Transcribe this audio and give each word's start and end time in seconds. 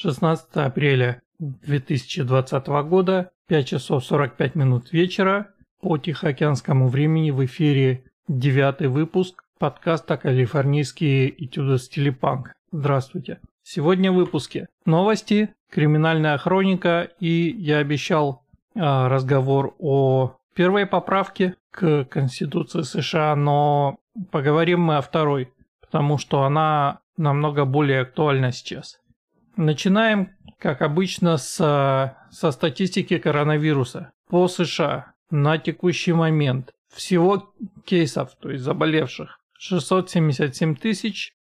16 0.00 0.54
апреля 0.54 1.22
2020 1.40 2.66
года, 2.88 3.30
5 3.48 3.66
часов 3.66 4.04
45 4.04 4.54
минут 4.54 4.92
вечера 4.92 5.48
по 5.80 5.98
тихоокеанскому 5.98 6.86
времени 6.86 7.32
в 7.32 7.44
эфире 7.46 8.04
девятый 8.28 8.86
выпуск 8.86 9.42
подкаста 9.58 10.16
«Калифорнийские 10.16 11.44
этюды 11.44 11.78
стилипанк». 11.78 12.52
Здравствуйте. 12.70 13.40
Сегодня 13.64 14.12
в 14.12 14.14
выпуске 14.14 14.68
новости, 14.86 15.52
криминальная 15.68 16.38
хроника 16.38 17.08
и 17.18 17.50
я 17.58 17.78
обещал 17.78 18.44
э, 18.76 18.80
разговор 18.80 19.74
о 19.80 20.36
первой 20.54 20.86
поправке 20.86 21.56
к 21.72 22.04
Конституции 22.04 22.82
США, 22.82 23.34
но 23.34 23.98
поговорим 24.30 24.80
мы 24.80 24.98
о 24.98 25.02
второй, 25.02 25.52
потому 25.80 26.18
что 26.18 26.44
она 26.44 27.00
намного 27.16 27.64
более 27.64 28.02
актуальна 28.02 28.52
сейчас. 28.52 29.00
Начинаем, 29.58 30.36
как 30.60 30.82
обычно, 30.82 31.36
с, 31.36 31.56
со 32.30 32.50
статистики 32.52 33.18
коронавируса 33.18 34.12
по 34.28 34.46
США. 34.46 35.14
На 35.30 35.58
текущий 35.58 36.12
момент 36.12 36.72
всего 36.94 37.52
кейсов, 37.84 38.36
то 38.40 38.50
есть 38.50 38.62
заболевших, 38.62 39.40
677 39.58 40.76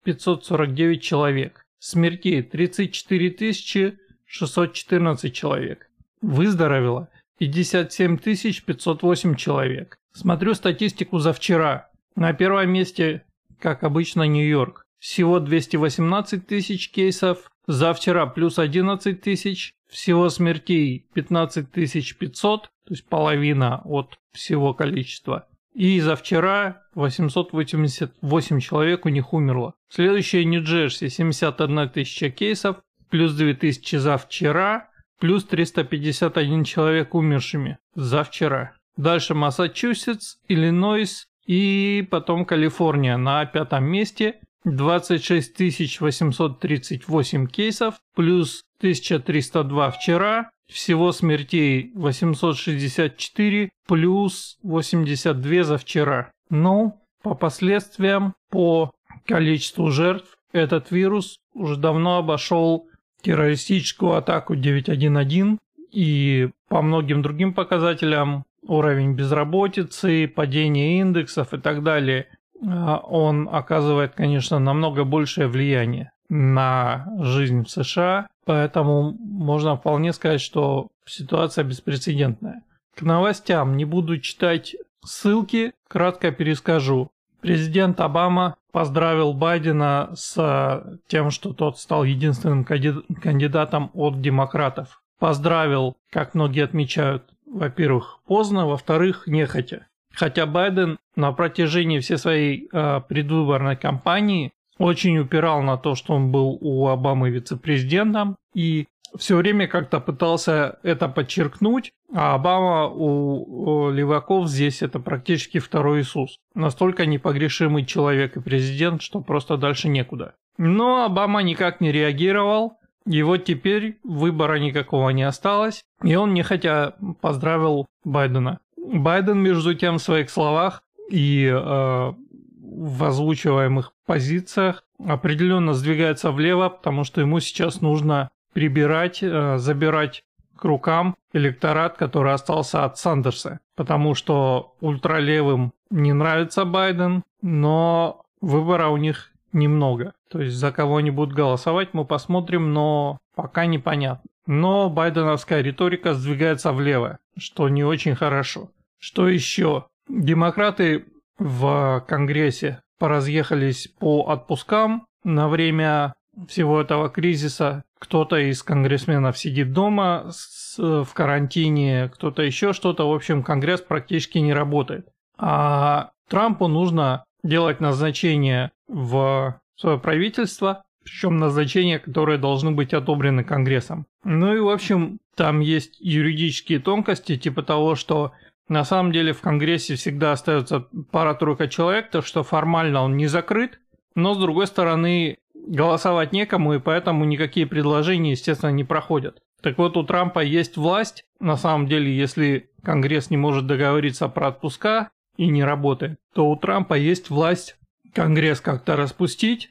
549 0.05 1.03
человек. 1.03 1.65
Смертей 1.77 2.41
34 2.41 3.97
614 4.25 5.33
человек. 5.33 5.89
Выздоровело 6.21 7.09
57 7.37 8.17
508 8.17 9.35
человек. 9.35 9.97
Смотрю 10.13 10.53
статистику 10.53 11.19
за 11.19 11.33
вчера. 11.33 11.89
На 12.15 12.31
первом 12.31 12.69
месте, 12.69 13.25
как 13.59 13.83
обычно, 13.83 14.23
Нью-Йорк. 14.23 14.85
Всего 14.99 15.41
218 15.41 16.47
тысяч 16.47 16.89
кейсов, 16.89 17.51
за 17.67 17.93
вчера 17.93 18.25
плюс 18.25 18.59
11 18.59 19.21
тысяч, 19.21 19.73
всего 19.89 20.29
смертей 20.29 21.07
15 21.13 21.69
500, 21.71 22.61
то 22.63 22.69
есть 22.89 23.05
половина 23.07 23.81
от 23.85 24.17
всего 24.33 24.73
количества. 24.73 25.47
И 25.73 25.99
за 25.99 26.15
вчера 26.15 26.83
888 26.95 28.59
человек 28.59 29.05
у 29.05 29.09
них 29.09 29.33
умерло. 29.33 29.73
Следующее 29.89 30.45
Нью-Джерси 30.45 31.09
71 31.09 31.89
тысяча 31.89 32.29
кейсов, 32.29 32.77
плюс 33.09 33.33
2000 33.33 33.97
за 33.97 34.17
вчера, 34.17 34.89
плюс 35.19 35.43
351 35.43 36.63
человек 36.63 37.13
умершими 37.13 37.77
за 37.93 38.23
вчера. 38.23 38.73
Дальше 38.95 39.33
Массачусетс, 39.33 40.37
Иллинойс 40.47 41.27
и 41.45 42.07
потом 42.09 42.45
Калифорния 42.45 43.17
на 43.17 43.45
пятом 43.45 43.83
месте 43.83 44.39
26 44.65 46.01
838 46.01 47.47
кейсов, 47.47 47.95
плюс 48.15 48.63
1302 48.79 49.91
вчера, 49.91 50.49
всего 50.67 51.11
смертей 51.11 51.91
864, 51.93 53.69
плюс 53.87 54.57
82 54.63 55.63
за 55.63 55.77
вчера. 55.77 56.31
Ну, 56.49 56.99
по 57.21 57.35
последствиям, 57.35 58.33
по 58.49 58.91
количеству 59.25 59.91
жертв, 59.91 60.35
этот 60.51 60.91
вирус 60.91 61.37
уже 61.53 61.77
давно 61.77 62.17
обошел 62.17 62.89
террористическую 63.21 64.13
атаку 64.13 64.55
911 64.55 65.59
и 65.91 66.49
по 66.69 66.81
многим 66.81 67.21
другим 67.21 67.53
показателям 67.53 68.45
уровень 68.63 69.13
безработицы, 69.13 70.27
падение 70.27 70.99
индексов 70.99 71.53
и 71.53 71.57
так 71.59 71.83
далее 71.83 72.27
он 72.61 73.49
оказывает, 73.51 74.13
конечно, 74.13 74.59
намного 74.59 75.03
большее 75.03 75.47
влияние 75.47 76.11
на 76.29 77.07
жизнь 77.19 77.63
в 77.63 77.69
США, 77.69 78.27
поэтому 78.45 79.11
можно 79.19 79.77
вполне 79.77 80.13
сказать, 80.13 80.41
что 80.41 80.87
ситуация 81.05 81.63
беспрецедентная. 81.63 82.63
К 82.95 83.01
новостям 83.03 83.77
не 83.77 83.85
буду 83.85 84.19
читать 84.19 84.75
ссылки, 85.03 85.73
кратко 85.87 86.31
перескажу. 86.31 87.11
Президент 87.41 87.99
Обама 87.99 88.55
поздравил 88.71 89.33
Байдена 89.33 90.09
с 90.15 90.99
тем, 91.07 91.29
что 91.29 91.53
тот 91.53 91.77
стал 91.77 92.03
единственным 92.03 92.63
кандидатом 92.65 93.91
от 93.93 94.19
демократов. 94.21 95.01
Поздравил, 95.19 95.95
как 96.11 96.33
многие 96.33 96.63
отмечают, 96.63 97.23
во-первых, 97.45 98.19
поздно, 98.25 98.65
во-вторых, 98.65 99.27
нехотя. 99.27 99.87
Хотя 100.15 100.45
Байден 100.45 100.97
на 101.15 101.31
протяжении 101.31 101.99
всей 101.99 102.17
своей 102.17 102.69
э, 102.71 103.01
предвыборной 103.07 103.75
кампании 103.75 104.51
очень 104.77 105.17
упирал 105.19 105.61
на 105.61 105.77
то, 105.77 105.95
что 105.95 106.13
он 106.13 106.31
был 106.31 106.57
у 106.59 106.87
Обамы 106.87 107.29
вице-президентом 107.29 108.35
и 108.53 108.87
все 109.17 109.37
время 109.37 109.67
как-то 109.67 109.99
пытался 109.99 110.79
это 110.83 111.07
подчеркнуть, 111.07 111.91
а 112.13 112.35
Обама 112.35 112.87
у, 112.87 113.89
леваков 113.89 114.47
здесь 114.47 114.81
это 114.81 114.99
практически 114.99 115.59
второй 115.59 116.01
Иисус. 116.01 116.37
Настолько 116.53 117.05
непогрешимый 117.05 117.85
человек 117.85 118.35
и 118.35 118.41
президент, 118.41 119.01
что 119.01 119.21
просто 119.21 119.57
дальше 119.57 119.87
некуда. 119.87 120.35
Но 120.57 121.05
Обама 121.05 121.43
никак 121.43 121.81
не 121.81 121.91
реагировал, 121.91 122.77
и 123.05 123.21
вот 123.23 123.45
теперь 123.45 123.99
выбора 124.03 124.55
никакого 124.59 125.09
не 125.11 125.23
осталось, 125.23 125.81
и 126.03 126.15
он 126.15 126.33
нехотя 126.33 126.95
поздравил 127.21 127.85
Байдена. 128.03 128.59
Байден, 128.93 129.39
между 129.39 129.73
тем, 129.73 129.97
в 129.97 130.01
своих 130.01 130.29
словах 130.29 130.83
и 131.09 131.45
э, 131.45 132.13
в 132.61 133.03
озвучиваемых 133.03 133.93
позициях 134.05 134.83
определенно 135.05 135.73
сдвигается 135.73 136.31
влево, 136.31 136.69
потому 136.69 137.03
что 137.03 137.21
ему 137.21 137.39
сейчас 137.39 137.81
нужно 137.81 138.29
прибирать, 138.53 139.19
э, 139.21 139.57
забирать 139.57 140.23
к 140.55 140.63
рукам 140.63 141.15
электорат, 141.33 141.97
который 141.97 142.33
остался 142.33 142.85
от 142.85 142.97
Сандерса. 142.97 143.59
Потому 143.75 144.15
что 144.15 144.75
ультралевым 144.79 145.73
не 145.89 146.13
нравится 146.13 146.65
Байден, 146.65 147.23
но 147.41 148.23
выбора 148.41 148.87
у 148.87 148.97
них 148.97 149.31
немного. 149.51 150.13
То 150.29 150.41
есть 150.41 150.55
за 150.55 150.71
кого 150.71 150.97
они 150.97 151.11
будут 151.11 151.35
голосовать, 151.35 151.89
мы 151.93 152.05
посмотрим, 152.05 152.73
но 152.73 153.19
пока 153.35 153.65
непонятно. 153.65 154.29
Но 154.47 154.89
байденовская 154.89 155.61
риторика 155.61 156.13
сдвигается 156.13 156.71
влево, 156.71 157.17
что 157.37 157.67
не 157.67 157.83
очень 157.83 158.15
хорошо. 158.15 158.69
Что 158.99 159.27
еще? 159.27 159.87
Демократы 160.07 161.05
в 161.37 162.03
Конгрессе 162.07 162.81
поразъехались 162.97 163.87
по 163.99 164.29
отпускам 164.29 165.05
на 165.23 165.47
время 165.49 166.13
всего 166.47 166.81
этого 166.81 167.09
кризиса. 167.09 167.83
Кто-то 167.99 168.37
из 168.37 168.61
конгрессменов 168.61 169.37
сидит 169.37 169.73
дома 169.73 170.27
с, 170.29 170.77
в 170.77 171.07
карантине, 171.13 172.09
кто-то 172.13 172.41
еще 172.43 172.73
что-то. 172.73 173.09
В 173.09 173.13
общем, 173.13 173.41
Конгресс 173.41 173.81
практически 173.81 174.37
не 174.37 174.53
работает. 174.53 175.07
А 175.37 176.11
Трампу 176.29 176.67
нужно 176.67 177.23
делать 177.43 177.79
назначение 177.79 178.71
в 178.87 179.59
свое 179.75 179.99
правительство, 179.99 180.83
причем 181.03 181.37
назначения, 181.37 181.99
которые 181.99 182.37
должны 182.37 182.71
быть 182.71 182.93
одобрены 182.93 183.43
Конгрессом. 183.43 184.05
Ну 184.23 184.55
и, 184.55 184.59
в 184.59 184.69
общем, 184.69 185.19
там 185.35 185.59
есть 185.59 185.97
юридические 185.99 186.79
тонкости, 186.79 187.37
типа 187.37 187.61
того, 187.63 187.95
что 187.95 188.33
на 188.67 188.83
самом 188.83 189.11
деле 189.11 189.33
в 189.33 189.41
Конгрессе 189.41 189.95
всегда 189.95 190.31
остается 190.31 190.87
пара-тройка 191.11 191.67
человек, 191.67 192.09
то 192.09 192.21
что 192.21 192.43
формально 192.43 193.01
он 193.01 193.15
не 193.17 193.27
закрыт, 193.27 193.79
но 194.15 194.33
с 194.33 194.37
другой 194.37 194.67
стороны 194.67 195.37
голосовать 195.53 196.31
некому, 196.31 196.75
и 196.75 196.79
поэтому 196.79 197.25
никакие 197.25 197.65
предложения, 197.65 198.31
естественно, 198.31 198.71
не 198.71 198.83
проходят. 198.83 199.41
Так 199.61 199.77
вот, 199.77 199.97
у 199.97 200.03
Трампа 200.03 200.39
есть 200.39 200.77
власть, 200.77 201.25
на 201.39 201.57
самом 201.57 201.87
деле, 201.87 202.15
если 202.15 202.69
Конгресс 202.83 203.29
не 203.29 203.37
может 203.37 203.65
договориться 203.65 204.27
про 204.29 204.49
отпуска 204.49 205.09
и 205.37 205.47
не 205.47 205.63
работает, 205.63 206.17
то 206.33 206.49
у 206.49 206.55
Трампа 206.55 206.93
есть 206.93 207.29
власть 207.29 207.77
Конгресс 208.13 208.61
как-то 208.61 208.95
распустить, 208.95 209.69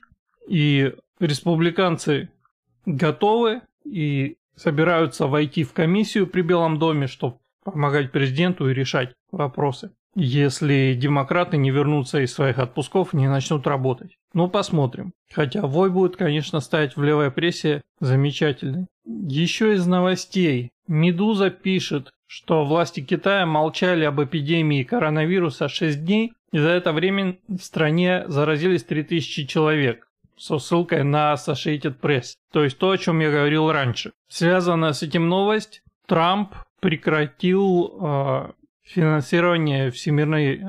и 0.48 0.92
республиканцы 1.20 2.28
готовы 2.86 3.62
и 3.84 4.36
собираются 4.56 5.26
войти 5.26 5.64
в 5.64 5.72
комиссию 5.72 6.26
при 6.26 6.42
Белом 6.42 6.78
доме, 6.78 7.06
чтобы 7.06 7.38
помогать 7.64 8.12
президенту 8.12 8.68
и 8.68 8.74
решать 8.74 9.12
вопросы. 9.32 9.90
Если 10.16 10.94
демократы 10.94 11.56
не 11.56 11.70
вернутся 11.70 12.20
из 12.20 12.32
своих 12.32 12.58
отпусков 12.58 13.12
не 13.14 13.28
начнут 13.28 13.66
работать. 13.66 14.16
Ну, 14.32 14.48
посмотрим. 14.48 15.12
Хотя 15.32 15.62
вой 15.62 15.90
будет, 15.90 16.16
конечно, 16.16 16.60
стоять 16.60 16.96
в 16.96 17.02
левой 17.02 17.32
прессе 17.32 17.82
замечательный. 17.98 18.86
Еще 19.04 19.74
из 19.74 19.86
новостей. 19.86 20.70
Медуза 20.86 21.50
пишет, 21.50 22.12
что 22.28 22.64
власти 22.64 23.00
Китая 23.00 23.44
молчали 23.44 24.04
об 24.04 24.22
эпидемии 24.22 24.84
коронавируса 24.84 25.68
6 25.68 26.04
дней, 26.04 26.32
и 26.52 26.58
за 26.58 26.68
это 26.68 26.92
время 26.92 27.38
в 27.48 27.58
стране 27.58 28.24
заразились 28.28 28.84
3000 28.84 29.46
человек 29.46 30.06
со 30.36 30.58
ссылкой 30.58 31.04
на 31.04 31.34
Associated 31.34 31.98
Press, 32.00 32.34
то 32.52 32.64
есть 32.64 32.78
то, 32.78 32.90
о 32.90 32.98
чем 32.98 33.20
я 33.20 33.30
говорил 33.30 33.70
раньше. 33.70 34.12
Связана 34.28 34.92
с 34.92 35.02
этим 35.02 35.28
новость, 35.28 35.82
Трамп 36.06 36.54
прекратил 36.84 37.98
э, 37.98 38.50
финансирование 38.82 39.90
Всемирной 39.90 40.58
э, 40.58 40.62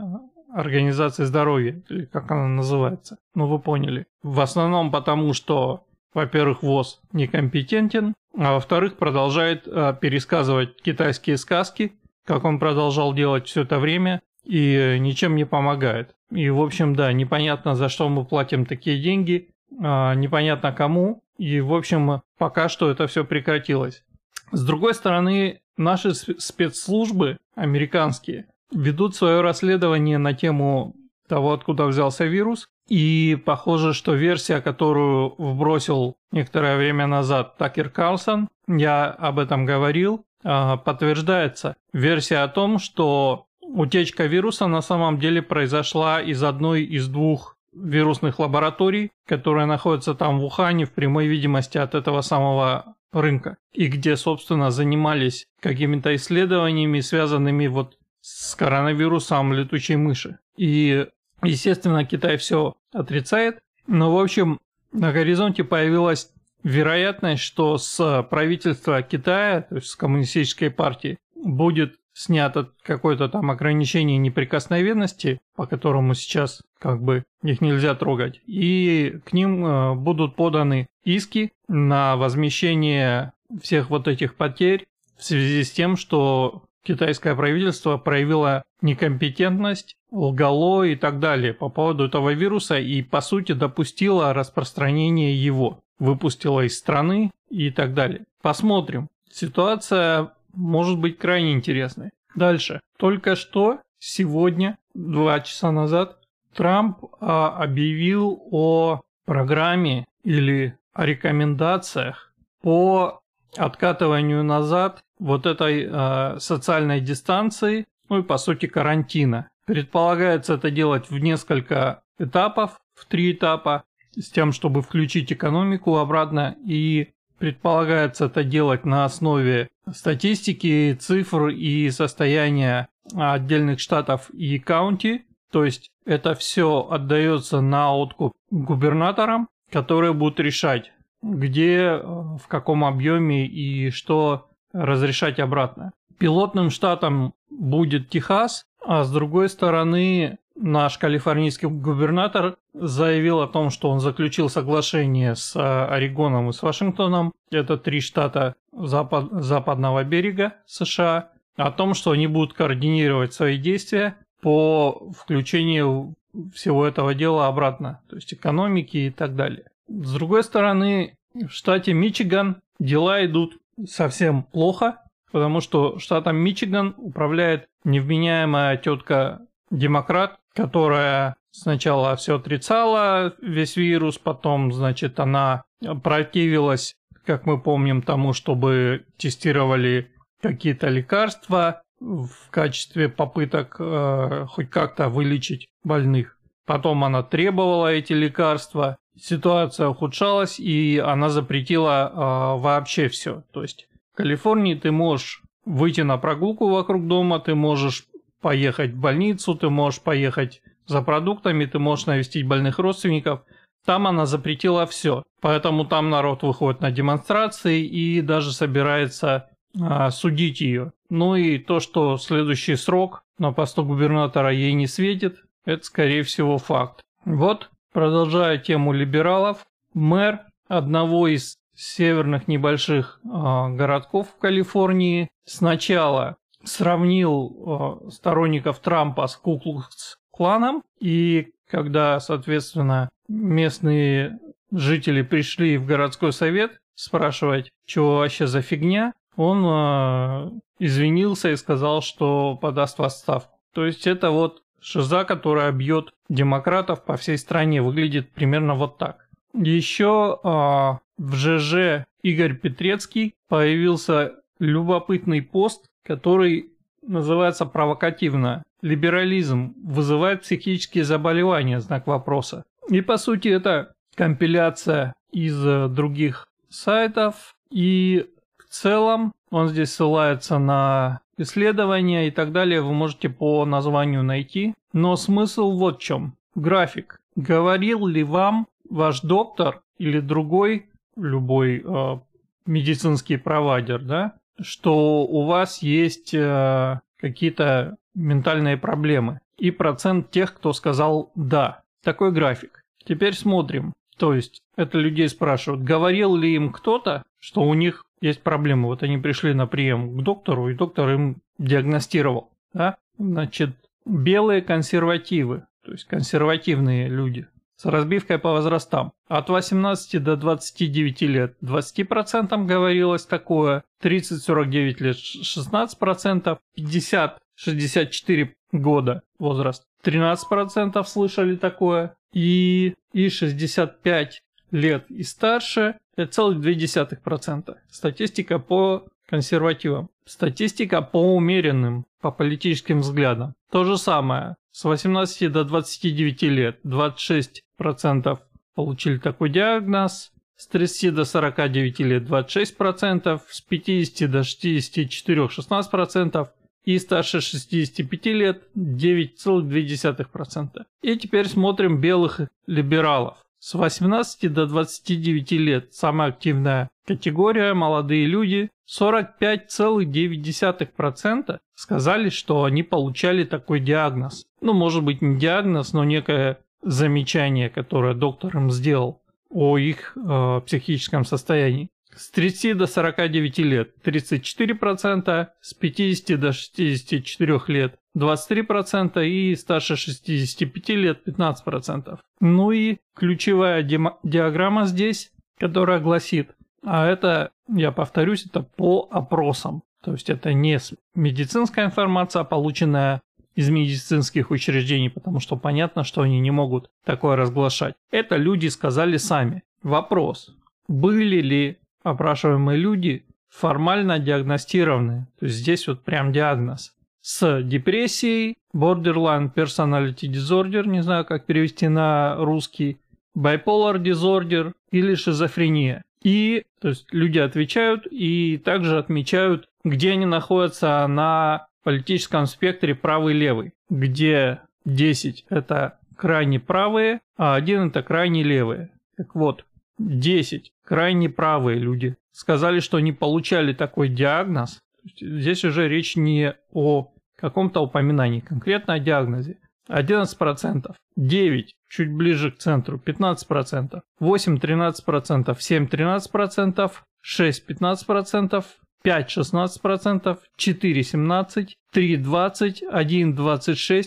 организации 0.54 1.26
здоровья, 1.26 1.84
или 1.90 2.06
как 2.06 2.32
она 2.32 2.48
называется. 2.48 3.18
Ну, 3.34 3.48
вы 3.48 3.60
поняли. 3.60 4.06
В 4.24 4.40
основном 4.40 4.92
потому, 4.92 5.34
что 5.34 5.84
во-первых, 6.14 6.64
ВОЗ 6.64 7.02
некомпетентен, 7.12 8.14
а 8.38 8.54
во-вторых, 8.54 8.96
продолжает 8.96 9.68
э, 9.68 9.94
пересказывать 10.00 10.82
китайские 10.82 11.36
сказки, 11.36 11.92
как 12.26 12.46
он 12.46 12.60
продолжал 12.60 13.14
делать 13.14 13.48
все 13.48 13.64
это 13.64 13.78
время, 13.78 14.22
и 14.46 14.96
ничем 14.98 15.36
не 15.36 15.46
помогает. 15.46 16.16
И, 16.32 16.50
в 16.50 16.62
общем, 16.62 16.96
да, 16.96 17.12
непонятно, 17.12 17.76
за 17.76 17.90
что 17.90 18.08
мы 18.08 18.24
платим 18.24 18.66
такие 18.66 19.02
деньги, 19.02 19.50
э, 19.70 20.14
непонятно 20.16 20.72
кому, 20.72 21.26
и, 21.38 21.60
в 21.60 21.74
общем, 21.74 22.22
пока 22.38 22.70
что 22.70 22.90
это 22.90 23.08
все 23.08 23.26
прекратилось. 23.26 24.06
С 24.54 24.66
другой 24.66 24.94
стороны, 24.94 25.60
наши 25.77 26.13
спецслужбы 26.13 27.38
американские 27.56 28.48
ведут 28.72 29.16
свое 29.16 29.42
расследование 29.42 30.18
на 30.18 30.33
тему 30.33 30.95
того, 31.27 31.54
откуда 31.54 31.86
взялся 31.86 32.25
вирус, 32.25 32.68
и 32.88 33.42
похоже, 33.45 33.94
что 33.94 34.13
версия, 34.13 34.62
которую 34.62 35.33
вбросил 35.38 36.18
некоторое 36.31 36.77
время 36.77 37.07
назад 37.07 37.57
Такер 37.57 37.89
Карлсон, 37.89 38.48
я 38.68 39.10
об 39.10 39.39
этом 39.39 39.66
говорил, 39.66 40.24
а, 40.44 40.77
подтверждается. 40.77 41.75
Версия 41.94 42.38
о 42.38 42.48
том, 42.48 42.78
что 42.78 43.48
утечка 43.62 44.25
вируса 44.25 44.68
на 44.68 44.81
самом 44.81 45.19
деле 45.19 45.42
произошла 45.42 46.21
из 46.21 46.44
одной 46.44 46.83
из 46.83 47.07
двух 47.07 47.57
вирусных 47.74 48.39
лабораторий, 48.39 49.12
которые 49.28 49.66
находятся 49.66 50.13
там 50.13 50.39
в 50.39 50.45
Ухане 50.45 50.86
в 50.86 50.92
прямой 50.92 51.28
видимости 51.28 51.78
от 51.78 51.95
этого 51.95 52.21
самого 52.21 52.95
рынка, 53.16 53.58
и 53.74 53.88
где, 53.88 54.16
собственно, 54.16 54.70
занимались 54.70 55.48
какими-то 55.60 56.16
исследованиями, 56.16 57.00
связанными 57.00 57.68
вот 57.68 57.98
с 58.22 58.56
коронавирусом 58.56 59.54
летучей 59.54 59.96
мыши. 59.96 60.38
И 60.58 61.08
Естественно, 61.44 62.06
Китай 62.06 62.38
все 62.38 62.76
отрицает. 62.94 63.60
Но, 63.88 64.14
в 64.16 64.20
общем, 64.20 64.60
на 64.92 65.12
горизонте 65.12 65.64
появилась 65.64 66.32
вероятность, 66.64 67.44
что 67.44 67.78
с 67.78 68.24
правительства 68.30 69.02
Китая, 69.02 69.62
то 69.62 69.76
есть 69.76 69.88
с 69.88 69.96
коммунистической 69.96 70.72
партии, 70.72 71.18
будет 71.36 71.98
снято 72.16 72.72
какое-то 72.82 73.28
там 73.28 73.52
ограничение 73.52 74.18
неприкосновенности, 74.18 75.40
по 75.56 75.68
которому 75.68 76.14
сейчас 76.14 76.62
как 76.80 77.04
бы 77.04 77.24
их 77.44 77.62
нельзя 77.62 77.94
трогать, 77.94 78.42
и 78.48 79.20
к 79.26 79.34
ним 79.34 79.66
э, 79.66 79.96
будут 79.96 80.36
поданы 80.36 80.88
иски 81.04 81.52
на 81.68 82.16
возмещение 82.16 83.34
всех 83.62 83.90
вот 83.90 84.08
этих 84.08 84.36
потерь 84.36 84.86
в 85.18 85.24
связи 85.24 85.64
с 85.64 85.72
тем, 85.72 85.98
что 85.98 86.64
китайское 86.84 87.36
правительство 87.36 87.98
проявило 87.98 88.64
некомпетентность, 88.82 89.96
лгало 90.12 90.84
и 90.84 90.96
так 90.96 91.20
далее 91.20 91.54
по 91.54 91.70
поводу 91.70 92.06
этого 92.06 92.34
вируса 92.34 92.80
и 92.80 93.02
по 93.02 93.22
сути 93.22 93.52
допустило 93.52 94.34
распространение 94.34 95.36
его, 95.36 95.80
выпустило 96.00 96.62
из 96.62 96.78
страны 96.78 97.32
и 97.50 97.72
так 97.72 97.94
далее. 97.94 98.24
Посмотрим. 98.42 99.10
Ситуация 99.32 100.32
может 100.56 100.98
быть 101.00 101.18
крайне 101.18 101.54
интересной. 101.54 102.12
Дальше. 102.36 102.81
Только 102.98 103.36
что 103.36 103.80
сегодня, 104.00 104.78
два 104.94 105.40
часа 105.40 105.72
назад, 105.72 106.19
Трамп 106.54 107.00
а, 107.19 107.57
объявил 107.57 108.42
о 108.52 109.02
программе 109.25 110.06
или 110.24 110.78
о 110.94 111.06
рекомендациях 111.06 112.34
по 112.62 113.22
откатыванию 113.57 114.44
назад 114.44 115.02
вот 115.19 115.46
этой 115.46 115.88
э, 115.90 116.40
социальной 116.40 117.00
дистанции, 117.00 117.86
ну 118.10 118.19
и 118.19 118.24
по 118.24 118.38
сути 118.38 118.66
карантина. 118.66 119.50
Предполагается 119.66 120.56
это 120.56 120.72
делать 120.72 121.10
в 121.10 121.18
несколько 121.19 122.04
этапов, 122.19 122.80
в 122.94 123.06
три 123.06 123.31
этапа, 123.31 123.84
с 124.16 124.30
тем, 124.30 124.52
чтобы 124.52 124.81
включить 124.81 125.31
экономику 125.31 125.98
обратно 125.98 126.56
и 126.66 127.10
предполагается 127.38 128.26
это 128.26 128.44
делать 128.44 128.86
на 128.86 129.06
основе 129.06 129.70
статистики, 129.92 130.98
цифр 131.00 131.48
и 131.48 131.90
состояния 131.90 132.88
отдельных 133.14 133.80
штатов 133.80 134.30
и 134.32 134.60
каунти. 134.60 135.26
То 135.52 135.64
есть 135.64 135.92
это 136.06 136.36
все 136.36 136.88
отдается 136.90 137.62
на 137.62 137.94
откуп 137.94 138.34
губернаторам, 138.52 139.48
которые 139.72 140.14
будут 140.14 140.40
решать, 140.40 140.92
где, 141.22 141.78
э, 141.78 142.02
в 142.04 142.48
каком 142.48 142.84
объеме 142.84 143.46
и 143.46 143.90
что 143.90 144.50
разрешать 144.74 145.40
обратно. 145.40 145.92
Пилотным 146.18 146.70
штатом 146.70 147.34
будет 147.50 148.10
Техас, 148.10 148.66
а 148.86 149.04
с 149.04 149.12
другой 149.12 149.50
стороны 149.50 150.38
наш 150.56 150.98
калифорнийский 150.98 151.68
губернатор 151.68 152.57
заявил 152.74 153.42
о 153.42 153.48
том, 153.48 153.69
что 153.69 153.90
он 153.90 154.00
заключил 154.00 154.50
соглашение 154.50 155.36
с 155.36 155.56
э, 155.56 155.60
Орегоном 155.60 156.50
и 156.50 156.54
с 156.54 156.62
Вашингтоном, 156.62 157.34
это 157.52 157.78
три 157.78 158.02
штата 158.02 158.56
запад, 158.72 159.28
западного 159.31 160.04
берега 160.04 160.56
США, 160.66 161.30
о 161.57 161.72
том, 161.72 161.94
что 161.94 162.12
они 162.12 162.28
будут 162.28 162.54
координировать 162.54 163.34
свои 163.34 163.57
действия 163.57 164.18
по 164.42 165.12
включению 165.18 166.16
всего 166.54 166.86
этого 166.86 167.13
дела 167.13 167.48
обратно, 167.48 168.02
то 168.10 168.16
есть 168.18 168.34
экономики 168.34 168.98
и 168.98 169.10
так 169.10 169.36
далее. 169.36 169.66
С 169.88 170.13
другой 170.13 170.44
стороны, 170.44 171.18
в 171.34 171.50
штате 171.50 171.94
Мичиган 171.94 172.62
дела 172.80 173.25
идут 173.25 173.57
совсем 173.88 174.44
плохо, 174.44 175.02
потому 175.31 175.62
что 175.62 176.00
штатом 176.00 176.38
Мичиган 176.38 176.94
управляет 176.98 177.68
невменяемая 177.84 178.78
тетка-демократ, 178.78 180.40
которая 180.56 181.36
сначала 181.52 182.16
все 182.16 182.38
отрицала, 182.38 183.36
весь 183.42 183.75
вирус, 183.75 184.18
потом, 184.18 184.72
значит, 184.72 185.19
она 185.19 185.63
противилась, 186.04 186.96
как 187.25 187.46
мы 187.46 187.62
помним, 187.62 188.02
тому, 188.02 188.34
чтобы 188.34 189.06
тестировали 189.18 190.12
какие-то 190.42 190.90
лекарства 190.90 191.81
в 192.00 192.30
качестве 192.52 193.10
попыток 193.10 193.78
э, 193.80 194.46
хоть 194.50 194.69
как-то 194.69 195.10
вылечить 195.10 195.68
больных. 195.84 196.38
Потом 196.66 197.04
она 197.04 197.24
требовала 197.24 197.94
эти 197.94 198.13
лекарства, 198.13 198.98
ситуация 199.18 199.88
ухудшалась, 199.88 200.60
и 200.60 201.02
она 201.04 201.30
запретила 201.30 202.12
э, 202.12 202.62
вообще 202.62 203.07
все. 203.07 203.44
То 203.52 203.62
есть 203.62 203.88
в 204.13 204.18
Калифорнии 204.18 204.75
ты 204.75 204.92
можешь 204.92 205.42
выйти 205.66 206.02
на 206.02 206.18
прогулку 206.18 206.69
вокруг 206.69 207.07
дома, 207.07 207.40
ты 207.40 207.56
можешь 207.56 208.06
поехать 208.45 208.92
в 208.92 209.00
больницу, 209.00 209.56
ты 209.56 209.71
можешь 209.71 210.01
поехать 210.01 210.62
за 210.86 211.01
продуктами, 211.01 211.65
ты 211.65 211.80
можешь 211.80 212.06
навестить 212.06 212.45
больных 212.45 212.77
родственников. 212.77 213.42
Там 213.88 214.06
она 214.06 214.27
запретила 214.27 214.86
все. 214.86 215.24
Поэтому 215.42 215.83
там 215.83 216.12
народ 216.12 216.44
выходит 216.44 216.80
на 216.80 216.92
демонстрации 216.92 217.83
и 217.83 218.21
даже 218.21 218.53
собирается 218.53 219.50
а, 219.81 220.11
судить 220.11 220.61
ее. 220.61 220.92
Ну 221.09 221.35
и 221.35 221.57
то, 221.57 221.80
что 221.80 222.18
следующий 222.18 222.75
срок 222.75 223.23
на 223.40 223.52
посту 223.52 223.83
губернатора 223.83 224.54
ей 224.54 224.73
не 224.73 224.85
светит, 224.85 225.37
это 225.66 225.83
скорее 225.83 226.21
всего 226.21 226.59
факт. 226.59 227.02
Вот 227.25 227.71
Продолжая 227.95 228.59
тему 228.59 228.92
либералов, 228.92 229.66
мэр 229.94 230.42
одного 230.68 231.30
из 231.30 231.56
северных 231.73 232.49
небольших 232.49 233.21
э, 233.23 233.28
городков 233.28 234.28
в 234.28 234.37
Калифорнии 234.37 235.30
сначала 235.45 236.35
сравнил 236.66 238.02
э, 238.07 238.12
сторонников 238.12 238.80
Трампа 238.80 239.28
с 239.28 239.36
Куклукс-кланом, 239.38 240.84
и 241.00 241.54
когда, 241.69 242.19
соответственно, 242.19 243.10
местные 243.28 244.40
жители 244.72 245.22
пришли 245.22 245.78
в 245.78 245.86
городской 245.86 246.34
совет 246.34 246.80
спрашивать, 246.95 247.72
что 247.86 248.18
вообще 248.18 248.48
за 248.48 248.62
фигня, 248.62 249.14
он 249.36 249.66
э, 249.66 250.52
извинился 250.80 251.52
и 251.52 251.56
сказал, 251.56 252.02
что 252.02 252.57
подаст 252.62 253.00
в 253.00 253.04
отставку. 253.04 253.60
То 253.74 253.86
есть 253.86 254.07
это 254.07 254.31
вот 254.31 254.64
шиза, 254.80 255.24
которая 255.24 255.72
бьет 255.72 256.14
демократов 256.30 257.04
по 257.04 257.18
всей 257.18 257.38
стране. 257.38 257.81
Выглядит 257.81 258.31
примерно 258.31 258.76
вот 258.76 258.98
так. 258.98 259.28
Еще 259.54 260.40
а, 260.44 261.00
в 261.18 261.36
ЖЖ 261.36 262.06
Игорь 262.22 262.56
Петрецкий 262.56 263.36
появился 263.48 264.36
любопытный 264.60 265.42
пост, 265.42 265.88
который 266.06 266.71
называется 267.02 267.66
провокативно 267.66 268.64
«Либерализм 268.81 269.74
вызывает 269.83 270.42
психические 270.42 271.04
заболевания?» 271.04 271.80
знак 271.80 272.07
вопроса. 272.07 272.64
И 272.90 273.02
по 273.02 273.18
сути 273.18 273.47
это 273.47 273.94
компиляция 274.16 275.14
из 275.31 275.66
э, 275.66 275.88
других 275.90 276.47
сайтов 276.69 277.56
и 277.69 278.30
в 278.57 278.74
целом 278.74 279.33
он 279.50 279.69
здесь 279.69 279.94
ссылается 279.94 280.59
на 280.59 281.21
исследования 281.38 282.28
и 282.28 282.31
так 282.31 282.52
далее 282.52 282.81
вы 282.81 282.94
можете 282.94 283.30
по 283.30 283.66
названию 283.66 284.24
найти. 284.24 284.74
Но 284.94 285.16
смысл 285.16 285.71
вот 285.71 285.97
в 285.97 286.02
чем. 286.02 286.35
График. 286.56 287.19
Говорил 287.35 288.07
ли 288.07 288.24
вам 288.24 288.68
ваш 288.90 289.21
доктор 289.21 289.81
или 289.97 290.19
другой, 290.19 290.88
любой 291.18 291.83
э, 291.85 292.19
медицинский 292.66 293.38
провайдер, 293.38 294.02
да, 294.02 294.33
что 294.62 295.26
у 295.26 295.45
вас 295.45 295.81
есть 295.81 296.33
э, 296.33 297.00
какие-то 297.18 297.97
ментальные 298.14 298.78
проблемы? 298.78 299.40
И 299.57 299.71
процент 299.71 300.31
тех, 300.31 300.54
кто 300.54 300.74
сказал 300.74 301.31
«да». 301.35 301.83
Такой 302.04 302.31
график. 302.31 302.83
Теперь 303.06 303.33
смотрим. 303.33 303.94
То 304.18 304.33
есть 304.33 304.62
это 304.76 304.97
людей 304.97 305.28
спрашивают, 305.28 305.83
говорил 305.83 306.35
ли 306.35 306.56
им 306.56 306.71
кто-то, 306.71 307.24
что 307.40 307.62
у 307.62 307.74
них 307.74 308.06
есть 308.21 308.42
проблемы. 308.42 308.88
Вот 308.88 309.04
они 309.04 309.18
пришли 309.18 309.54
на 309.54 309.68
прием 309.68 310.18
к 310.18 310.24
доктору, 310.24 310.69
и 310.69 310.74
доктор 310.76 311.09
им 311.09 311.38
диагностировал. 311.57 312.52
Да? 312.74 312.97
Значит, 313.18 313.71
белые 314.06 314.62
консервативы, 314.62 315.66
то 315.83 315.92
есть 315.92 316.06
консервативные 316.06 317.07
люди, 317.07 317.47
с 317.78 317.86
разбивкой 317.86 318.40
по 318.40 318.52
возрастам. 318.52 319.12
От 319.28 319.50
18 319.50 320.24
до 320.24 320.36
29 320.38 321.22
лет 321.22 321.58
20% 321.62 322.66
говорилось 322.66 323.26
такое, 323.26 323.84
30-49 324.02 325.04
лет 325.04 325.18
16%, 325.18 326.58
50-64 326.78 328.50
года 328.72 329.22
возраст 329.40 329.86
13% 330.06 331.04
слышали 331.06 331.56
такое, 331.56 332.16
и, 332.32 332.94
и 333.14 333.30
65 333.30 334.42
лет 334.72 335.06
и 335.10 335.24
старше 335.24 335.96
5,2%. 336.18 337.76
Статистика 337.90 338.60
по 338.60 339.06
консервативам. 339.28 340.10
Статистика 340.26 341.02
по 341.02 341.36
умеренным, 341.36 342.06
по 342.22 342.32
политическим 342.32 343.00
взглядам. 343.02 343.54
То 343.72 343.84
же 343.84 343.98
самое. 343.98 344.56
С 344.76 344.84
18 344.84 345.52
до 345.54 345.64
29 345.64 346.44
лет 346.44 346.80
26% 346.84 348.40
получили 348.76 349.18
такой 349.20 349.50
диагноз. 349.50 350.34
С 350.58 350.68
30 350.68 351.16
до 351.16 351.24
49 351.24 352.00
лет 352.02 352.24
26%, 352.24 353.40
с 353.50 353.62
50 353.62 354.30
до 354.30 354.44
64 354.44 355.46
16%, 355.46 356.50
и 356.84 357.00
старше 357.00 357.40
65 357.40 358.26
лет 358.26 358.68
9,2%. 358.76 360.86
И 361.04 361.16
теперь 361.16 361.48
смотрим 361.48 362.02
белых 362.02 362.42
либералов. 362.68 363.38
С 363.60 363.76
18 363.76 364.52
до 364.52 364.68
29 364.68 365.52
лет 365.54 365.94
самая 365.94 366.32
активная 366.32 366.90
категория 367.06 367.74
молодые 367.74 368.26
люди 368.26 368.69
45,9% 368.90 371.59
сказали, 371.76 372.30
что 372.30 372.64
они 372.64 372.83
получали 372.83 373.44
такой 373.44 373.80
диагноз. 373.80 374.45
Ну, 374.62 374.74
может 374.74 375.04
быть, 375.04 375.21
не 375.21 375.38
диагноз, 375.38 375.94
но 375.94 376.04
некое 376.04 376.59
замечание, 376.81 377.69
которое 377.69 378.14
доктор 378.14 378.57
им 378.57 378.71
сделал 378.71 379.21
о 379.50 379.78
их 379.78 380.18
э, 380.18 380.62
психическом 380.66 381.26
состоянии. 381.26 381.90
С 382.16 382.31
30 382.31 382.78
до 382.78 382.88
49 382.88 383.59
лет 383.59 383.94
34%, 384.04 385.47
с 385.59 385.74
50 385.74 386.40
до 386.40 386.54
64 386.54 387.62
лет 387.68 387.95
23% 388.18 389.28
и 389.28 389.56
старше 389.56 389.97
65 389.97 390.90
лет 390.90 391.28
15%. 391.28 392.18
Ну 392.40 392.71
и 392.71 392.97
ключевая 393.16 393.83
диаграмма 393.83 394.85
здесь, 394.85 395.31
которая 395.59 396.00
гласит, 396.00 396.55
а 396.85 397.07
это, 397.07 397.51
я 397.68 397.92
повторюсь, 397.92 398.45
это 398.45 398.61
по 398.61 399.07
опросам. 399.11 399.83
То 400.04 400.11
есть 400.13 400.30
это 400.30 400.54
не 400.54 400.80
медицинская 401.15 401.85
информация, 401.85 402.42
а 402.42 402.45
полученная 402.45 403.21
из 403.56 403.69
медицинских 403.69 404.51
учреждений, 404.51 405.09
потому 405.09 405.39
что 405.39 405.56
понятно, 405.56 406.04
что 406.04 406.21
они 406.21 406.39
не 406.39 406.51
могут 406.51 406.89
такое 407.06 407.35
разглашать. 407.35 407.95
Это 408.11 408.35
люди 408.35 408.68
сказали 408.68 409.18
сами. 409.18 409.63
Вопрос, 409.81 410.56
были 410.87 411.42
ли 411.42 411.77
опрашиваемые 412.04 412.77
люди 412.77 413.25
формально 413.49 414.19
диагностированы, 414.19 415.27
то 415.39 415.45
есть 415.45 415.57
здесь 415.57 415.87
вот 415.87 416.04
прям 416.04 416.33
диагноз, 416.33 416.94
с 417.21 417.63
депрессией, 417.63 418.56
borderline 418.75 419.51
personality 419.51 420.30
disorder, 420.30 420.87
не 420.87 421.01
знаю 421.01 421.25
как 421.25 421.45
перевести 421.45 421.87
на 421.87 422.35
русский, 422.35 422.99
bipolar 423.35 423.97
disorder 423.97 424.73
или 424.92 425.15
шизофрения. 425.15 426.04
И, 426.26 426.64
то 426.82 426.88
есть 426.88 427.06
люди 427.14 427.38
отвечают 427.38 428.08
и 428.10 428.58
также 428.58 428.98
отмечают, 428.98 429.70
где 429.84 430.14
они 430.14 430.26
находятся 430.26 431.06
на 431.06 431.68
политическом 431.84 432.48
спектре 432.48 432.96
правый-левый, 432.96 433.74
где 433.92 434.62
10 434.86 435.46
это 435.50 436.00
крайне 436.18 436.60
правые, 436.60 437.22
а 437.38 437.54
1 437.54 437.90
это 437.90 438.02
крайне 438.02 438.42
левые. 438.42 438.90
Так 439.16 439.36
вот, 439.36 439.66
10 440.00 440.72
крайне 440.84 441.30
правые 441.30 441.78
люди 441.78 442.16
сказали, 442.32 442.80
что 442.80 443.00
не 443.00 443.12
получали 443.12 443.74
такой 443.74 444.10
диагноз. 444.10 444.80
Здесь 445.22 445.64
уже 445.64 445.88
речь 445.88 446.16
не 446.16 446.56
о 446.74 447.14
каком-то 447.36 447.82
упоминании, 447.82 448.40
конкретно 448.40 448.96
о 448.96 449.00
диагнозе. 449.00 449.58
11%, 449.89 450.95
9% 451.18 451.65
чуть 451.89 452.11
ближе 452.11 452.51
к 452.51 452.57
центру 452.57 452.97
15%, 452.97 454.01
8% 454.19 454.59
13%, 454.59 455.56
7% 455.56 455.89
13%, 455.89 456.92
6% 457.23 457.65
15%, 457.68 458.63
5 459.04 459.37
16%, 459.37 460.37
4 460.57 461.01
17%, 461.01 461.68
3 461.92 462.18
20%, 462.18 462.85
1 462.92 463.33
26% 463.33 464.04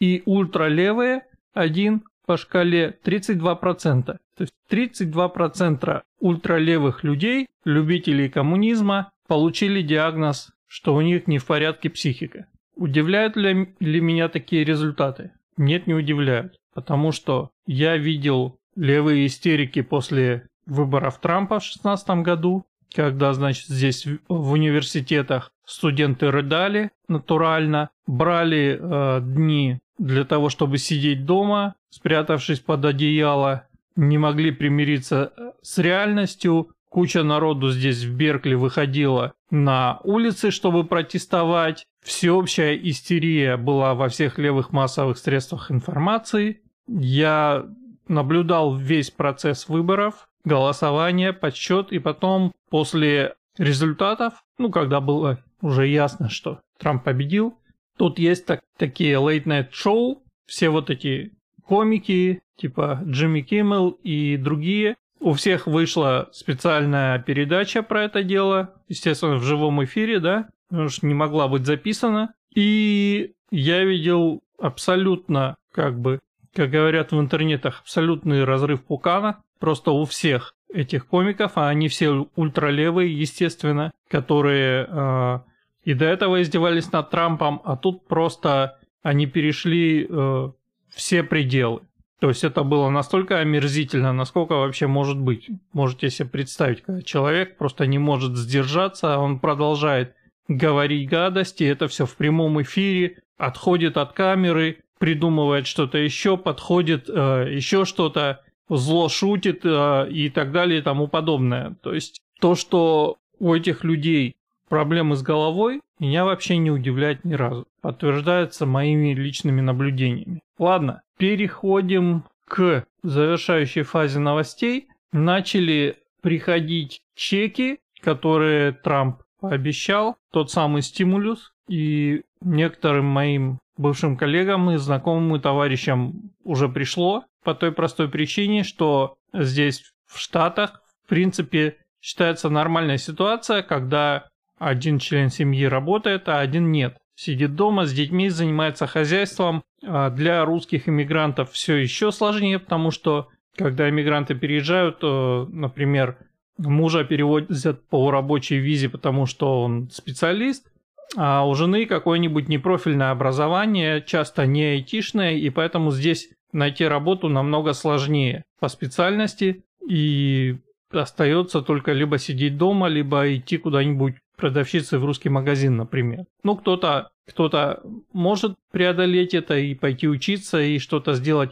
и 0.00 0.22
ультралевые 0.26 1.22
1 1.54 2.02
по 2.26 2.36
шкале 2.36 2.98
32%. 3.04 4.04
То 4.04 4.20
есть 4.38 4.52
32% 4.70 6.02
ультралевых 6.20 7.04
людей, 7.04 7.46
любителей 7.64 8.28
коммунизма, 8.28 9.10
получили 9.26 9.82
диагноз, 9.82 10.50
что 10.66 10.94
у 10.94 11.00
них 11.00 11.26
не 11.26 11.38
в 11.38 11.46
порядке 11.46 11.90
психика. 11.90 12.46
Удивляют 12.78 13.36
ли, 13.36 13.74
ли 13.80 14.00
меня 14.00 14.28
такие 14.28 14.62
результаты? 14.64 15.32
Нет, 15.56 15.88
не 15.88 15.94
удивляют. 15.94 16.54
Потому 16.72 17.10
что 17.10 17.50
я 17.66 17.96
видел 17.96 18.60
левые 18.76 19.26
истерики 19.26 19.82
после 19.82 20.46
выборов 20.64 21.18
Трампа 21.20 21.58
в 21.58 21.62
2016 21.62 22.08
году, 22.22 22.64
когда, 22.94 23.32
значит, 23.32 23.66
здесь 23.66 24.06
в 24.28 24.52
университетах 24.52 25.50
студенты 25.66 26.30
рыдали 26.30 26.92
натурально, 27.08 27.90
брали 28.06 28.78
э, 28.80 29.20
дни 29.22 29.80
для 29.98 30.24
того, 30.24 30.48
чтобы 30.48 30.78
сидеть 30.78 31.26
дома, 31.26 31.74
спрятавшись 31.90 32.60
под 32.60 32.84
одеяло, 32.84 33.66
не 33.96 34.18
могли 34.18 34.52
примириться 34.52 35.32
э, 35.36 35.50
с 35.62 35.78
реальностью. 35.78 36.70
Куча 36.88 37.22
народу 37.22 37.70
здесь 37.70 38.04
в 38.04 38.14
Беркли 38.14 38.54
выходила 38.54 39.34
на 39.50 40.00
улицы, 40.04 40.50
чтобы 40.50 40.84
протестовать. 40.84 41.84
Всеобщая 42.02 42.76
истерия 42.76 43.56
была 43.56 43.94
во 43.94 44.08
всех 44.08 44.38
левых 44.38 44.72
массовых 44.72 45.18
средствах 45.18 45.70
информации. 45.70 46.62
Я 46.86 47.66
наблюдал 48.08 48.74
весь 48.74 49.10
процесс 49.10 49.68
выборов, 49.68 50.28
голосование, 50.44 51.32
подсчет, 51.34 51.92
и 51.92 51.98
потом 51.98 52.52
после 52.70 53.34
результатов, 53.58 54.44
ну, 54.56 54.70
когда 54.70 55.00
было 55.00 55.42
уже 55.60 55.86
ясно, 55.86 56.30
что 56.30 56.60
Трамп 56.78 57.04
победил, 57.04 57.58
тут 57.98 58.18
есть 58.18 58.46
так, 58.46 58.60
такие 58.78 59.16
late-night 59.16 59.68
шоу, 59.72 60.22
все 60.46 60.70
вот 60.70 60.88
эти 60.88 61.32
комики, 61.66 62.40
типа 62.56 63.02
Джимми 63.04 63.42
Киммел 63.42 63.90
и 63.90 64.36
другие. 64.36 64.96
У 65.20 65.32
всех 65.32 65.66
вышла 65.66 66.28
специальная 66.32 67.18
передача 67.18 67.82
про 67.82 68.04
это 68.04 68.22
дело, 68.22 68.74
естественно, 68.88 69.36
в 69.36 69.42
живом 69.42 69.82
эфире, 69.84 70.20
да, 70.20 70.48
потому 70.68 70.88
что 70.88 71.06
не 71.06 71.14
могла 71.14 71.48
быть 71.48 71.66
записана. 71.66 72.34
И 72.54 73.32
я 73.50 73.84
видел 73.84 74.42
абсолютно, 74.58 75.56
как 75.72 75.98
бы, 75.98 76.20
как 76.54 76.70
говорят 76.70 77.12
в 77.12 77.20
интернетах, 77.20 77.80
абсолютный 77.80 78.44
разрыв 78.44 78.84
пукана 78.84 79.42
просто 79.58 79.90
у 79.90 80.04
всех 80.04 80.54
этих 80.72 81.06
комиков, 81.06 81.52
а 81.56 81.68
они 81.68 81.88
все 81.88 82.26
ультралевые, 82.36 83.18
естественно, 83.18 83.92
которые 84.08 84.86
э, 84.88 85.38
и 85.84 85.94
до 85.94 86.04
этого 86.04 86.42
издевались 86.42 86.92
над 86.92 87.10
Трампом, 87.10 87.62
а 87.64 87.76
тут 87.76 88.06
просто 88.06 88.78
они 89.02 89.26
перешли 89.26 90.06
э, 90.08 90.50
все 90.90 91.22
пределы. 91.22 91.80
То 92.20 92.28
есть 92.28 92.42
это 92.42 92.64
было 92.64 92.90
настолько 92.90 93.38
омерзительно, 93.38 94.12
насколько 94.12 94.54
вообще 94.54 94.88
может 94.88 95.18
быть. 95.18 95.48
Можете 95.72 96.10
себе 96.10 96.28
представить, 96.28 96.82
когда 96.82 97.02
человек 97.02 97.56
просто 97.56 97.86
не 97.86 97.98
может 97.98 98.36
сдержаться, 98.36 99.18
он 99.18 99.38
продолжает 99.38 100.14
говорить 100.48 101.08
гадости, 101.08 101.62
это 101.64 101.86
все 101.86 102.06
в 102.06 102.16
прямом 102.16 102.60
эфире, 102.62 103.18
отходит 103.36 103.96
от 103.96 104.12
камеры, 104.12 104.78
придумывает 104.98 105.66
что-то 105.66 105.98
еще, 105.98 106.36
подходит 106.36 107.08
э, 107.08 107.48
еще 107.50 107.84
что-то, 107.84 108.42
зло 108.68 109.08
шутит 109.08 109.60
э, 109.64 110.08
и 110.10 110.28
так 110.28 110.50
далее 110.50 110.80
и 110.80 110.82
тому 110.82 111.06
подобное. 111.06 111.76
То 111.82 111.94
есть 111.94 112.20
то, 112.40 112.56
что 112.56 113.16
у 113.38 113.54
этих 113.54 113.84
людей 113.84 114.34
проблемы 114.68 115.16
с 115.16 115.22
головой, 115.22 115.80
меня 115.98 116.24
вообще 116.24 116.56
не 116.56 116.70
удивляет 116.70 117.24
ни 117.24 117.34
разу. 117.34 117.66
Подтверждается 117.80 118.66
моими 118.66 119.14
личными 119.14 119.60
наблюдениями. 119.60 120.40
Ладно, 120.58 121.02
переходим 121.18 122.24
к 122.46 122.84
завершающей 123.02 123.82
фазе 123.82 124.18
новостей. 124.18 124.88
Начали 125.12 125.98
приходить 126.22 127.02
чеки, 127.14 127.80
которые 128.00 128.72
Трамп 128.72 129.22
пообещал, 129.40 130.16
тот 130.32 130.50
самый 130.50 130.82
стимулюс. 130.82 131.52
И 131.68 132.22
некоторым 132.40 133.04
моим 133.04 133.58
бывшим 133.76 134.16
коллегам 134.16 134.70
и 134.70 134.76
знакомым 134.76 135.36
и 135.36 135.40
товарищам 135.40 136.32
уже 136.44 136.68
пришло 136.68 137.24
по 137.44 137.54
той 137.54 137.72
простой 137.72 138.08
причине, 138.08 138.64
что 138.64 139.16
здесь 139.32 139.92
в 140.06 140.18
Штатах, 140.18 140.82
в 141.04 141.08
принципе, 141.08 141.76
считается 142.00 142.48
нормальная 142.48 142.98
ситуация, 142.98 143.62
когда 143.62 144.28
один 144.58 144.98
член 144.98 145.30
семьи 145.30 145.64
работает, 145.64 146.28
а 146.28 146.40
один 146.40 146.72
нет. 146.72 146.96
Сидит 147.14 147.54
дома 147.54 147.86
с 147.86 147.92
детьми, 147.92 148.28
занимается 148.28 148.86
хозяйством. 148.86 149.62
А 149.84 150.10
для 150.10 150.44
русских 150.44 150.88
иммигрантов 150.88 151.52
все 151.52 151.76
еще 151.76 152.10
сложнее, 152.12 152.58
потому 152.58 152.90
что 152.90 153.28
когда 153.56 153.88
иммигранты 153.88 154.34
переезжают, 154.34 155.02
например, 155.02 156.18
мужа 156.58 157.04
переводят 157.04 157.86
по 157.88 158.10
рабочей 158.10 158.58
визе, 158.58 158.88
потому 158.88 159.26
что 159.26 159.62
он 159.62 159.90
специалист, 159.90 160.70
а 161.16 161.46
у 161.46 161.54
жены 161.54 161.86
какое-нибудь 161.86 162.48
непрофильное 162.48 163.10
образование, 163.10 164.02
часто 164.02 164.46
не 164.46 164.62
айтишное, 164.64 165.34
и 165.34 165.50
поэтому 165.50 165.90
здесь 165.90 166.30
найти 166.52 166.84
работу 166.84 167.28
намного 167.28 167.72
сложнее 167.72 168.44
по 168.60 168.68
специальности, 168.68 169.64
и 169.88 170.56
остается 170.90 171.62
только 171.62 171.92
либо 171.92 172.18
сидеть 172.18 172.56
дома, 172.56 172.88
либо 172.88 173.34
идти 173.34 173.56
куда-нибудь 173.58 174.14
продавщицей 174.38 174.98
в 174.98 175.04
русский 175.04 175.28
магазин, 175.28 175.76
например. 175.76 176.24
Ну, 176.42 176.56
кто-то 176.56 177.10
кто 177.28 177.82
может 178.12 178.54
преодолеть 178.72 179.34
это 179.34 179.58
и 179.58 179.74
пойти 179.74 180.08
учиться 180.08 180.60
и 180.60 180.78
что-то 180.78 181.12
сделать, 181.12 181.50